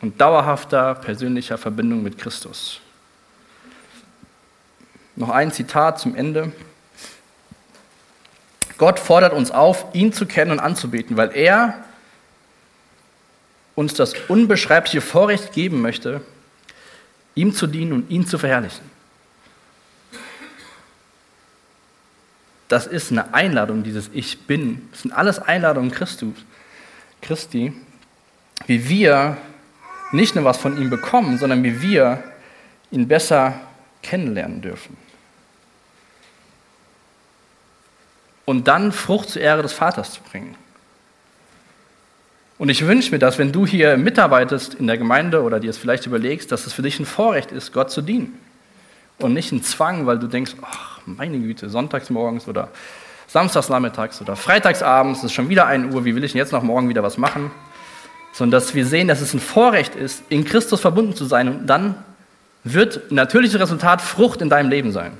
[0.00, 2.80] und dauerhafter persönlicher Verbindung mit Christus.
[5.16, 6.52] Noch ein Zitat zum Ende.
[8.78, 11.74] Gott fordert uns auf, ihn zu kennen und anzubeten, weil er
[13.74, 16.20] uns das unbeschreibliche Vorrecht geben möchte,
[17.34, 18.88] ihm zu dienen und ihn zu verherrlichen.
[22.68, 24.88] Das ist eine Einladung, dieses Ich bin.
[24.90, 26.34] Das sind alles Einladungen Christus,
[27.22, 27.72] Christi,
[28.66, 29.38] wie wir
[30.12, 32.22] nicht nur was von ihm bekommen, sondern wie wir
[32.90, 33.60] ihn besser
[34.02, 34.96] kennenlernen dürfen.
[38.48, 40.54] Und dann Frucht zur Ehre des Vaters zu bringen.
[42.56, 45.76] Und ich wünsche mir, dass wenn du hier mitarbeitest in der Gemeinde oder dir es
[45.76, 48.38] vielleicht überlegst, dass es für dich ein Vorrecht ist, Gott zu dienen.
[49.18, 52.70] Und nicht ein Zwang, weil du denkst, ach, meine Güte, sonntags morgens oder
[53.26, 56.52] samstags nachmittags oder freitagsabends, es ist schon wieder 1 Uhr, wie will ich denn jetzt
[56.52, 57.50] noch morgen wieder was machen?
[58.32, 61.66] Sondern dass wir sehen, dass es ein Vorrecht ist, in Christus verbunden zu sein und
[61.66, 61.96] dann
[62.64, 65.12] wird natürliches Resultat Frucht in deinem Leben sein.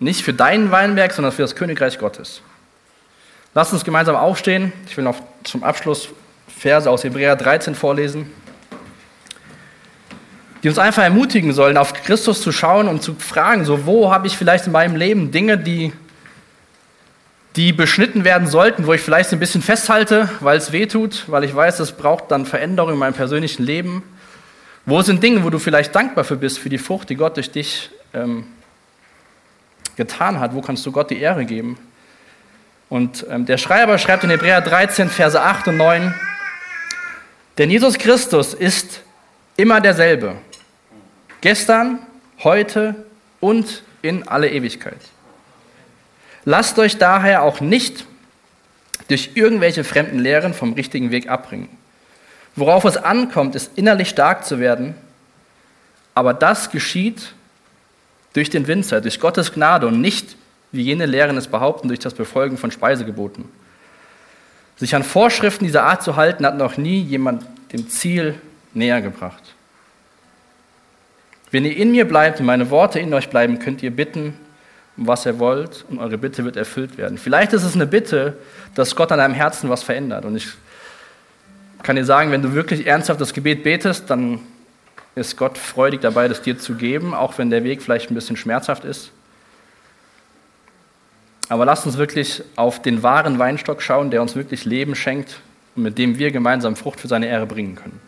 [0.00, 2.40] Nicht für deinen Weinberg, sondern für das Königreich Gottes.
[3.54, 4.72] Lasst uns gemeinsam aufstehen.
[4.86, 6.10] Ich will noch zum Abschluss
[6.58, 8.30] Verse aus Hebräer 13 vorlesen,
[10.62, 14.26] die uns einfach ermutigen sollen, auf Christus zu schauen und zu fragen, so wo habe
[14.26, 15.92] ich vielleicht in meinem Leben Dinge, die,
[17.56, 21.44] die beschnitten werden sollten, wo ich vielleicht ein bisschen festhalte, weil es weh tut, weil
[21.44, 24.02] ich weiß, es braucht dann Veränderung in meinem persönlichen Leben.
[24.84, 27.50] Wo sind Dinge, wo du vielleicht dankbar für bist, für die Frucht, die Gott durch
[27.50, 28.46] dich ähm,
[29.98, 30.54] getan hat?
[30.54, 31.76] Wo kannst du Gott die Ehre geben?
[32.88, 36.14] Und ähm, der Schreiber schreibt in Hebräer 13, Verse 8 und 9,
[37.58, 39.02] denn Jesus Christus ist
[39.56, 40.36] immer derselbe.
[41.40, 41.98] Gestern,
[42.42, 43.04] heute
[43.40, 45.00] und in alle Ewigkeit.
[46.44, 48.06] Lasst euch daher auch nicht
[49.08, 51.68] durch irgendwelche fremden Lehren vom richtigen Weg abbringen.
[52.54, 54.94] Worauf es ankommt, ist innerlich stark zu werden,
[56.14, 57.34] aber das geschieht
[58.38, 60.36] durch den Winzer, durch Gottes Gnade und nicht
[60.70, 63.46] wie jene Lehren es behaupten, durch das Befolgen von Speisegeboten.
[64.76, 68.36] Sich an Vorschriften dieser Art zu halten, hat noch nie jemand dem Ziel
[68.74, 69.42] näher gebracht.
[71.50, 74.34] Wenn ihr in mir bleibt und meine Worte in euch bleiben, könnt ihr bitten,
[74.96, 77.18] um was ihr wollt, und eure Bitte wird erfüllt werden.
[77.18, 78.36] Vielleicht ist es eine Bitte,
[78.76, 80.24] dass Gott an deinem Herzen was verändert.
[80.24, 80.46] Und ich
[81.82, 84.38] kann dir sagen, wenn du wirklich ernsthaft das Gebet betest, dann
[85.18, 88.36] ist Gott freudig dabei, das dir zu geben, auch wenn der Weg vielleicht ein bisschen
[88.36, 89.10] schmerzhaft ist.
[91.48, 95.40] Aber lasst uns wirklich auf den wahren Weinstock schauen, der uns wirklich Leben schenkt
[95.76, 98.00] und mit dem wir gemeinsam Frucht für seine Ehre bringen können.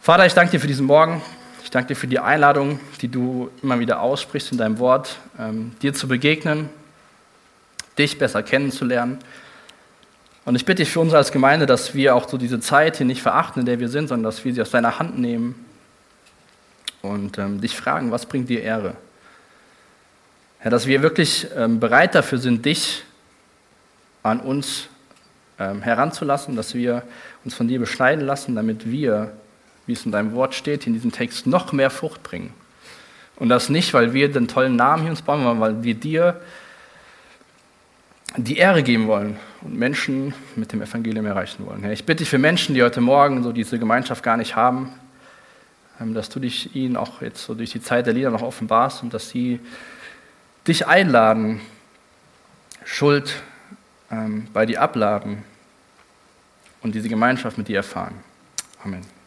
[0.00, 1.20] Vater, ich danke dir für diesen Morgen.
[1.62, 5.72] Ich danke dir für die Einladung, die du immer wieder aussprichst in deinem Wort, ähm,
[5.82, 6.70] dir zu begegnen,
[7.98, 9.18] dich besser kennenzulernen.
[10.50, 13.06] Und ich bitte dich für uns als Gemeinde, dass wir auch so diese Zeit hier
[13.06, 15.54] nicht verachten, in der wir sind, sondern dass wir sie aus deiner Hand nehmen
[17.02, 18.96] und ähm, dich fragen, was bringt dir Ehre?
[20.58, 23.04] Herr, dass wir wirklich ähm, bereit dafür sind, dich
[24.24, 24.88] an uns
[25.60, 27.04] ähm, heranzulassen, dass wir
[27.44, 29.30] uns von dir beschneiden lassen, damit wir,
[29.86, 32.52] wie es in deinem Wort steht, in diesem Text noch mehr Frucht bringen.
[33.36, 36.40] Und das nicht, weil wir den tollen Namen hier uns bauen, sondern weil wir dir
[38.36, 41.84] die Ehre geben wollen und Menschen mit dem Evangelium erreichen wollen.
[41.90, 44.92] Ich bitte dich für Menschen, die heute Morgen so diese Gemeinschaft gar nicht haben,
[46.00, 49.02] ähm, dass du dich ihnen auch jetzt so durch die Zeit der Lieder noch offenbarst
[49.02, 49.60] und dass sie
[50.66, 51.60] dich einladen,
[52.84, 53.42] Schuld
[54.10, 55.42] ähm, bei dir abladen
[56.82, 58.14] und diese Gemeinschaft mit dir erfahren.
[58.82, 59.19] Amen.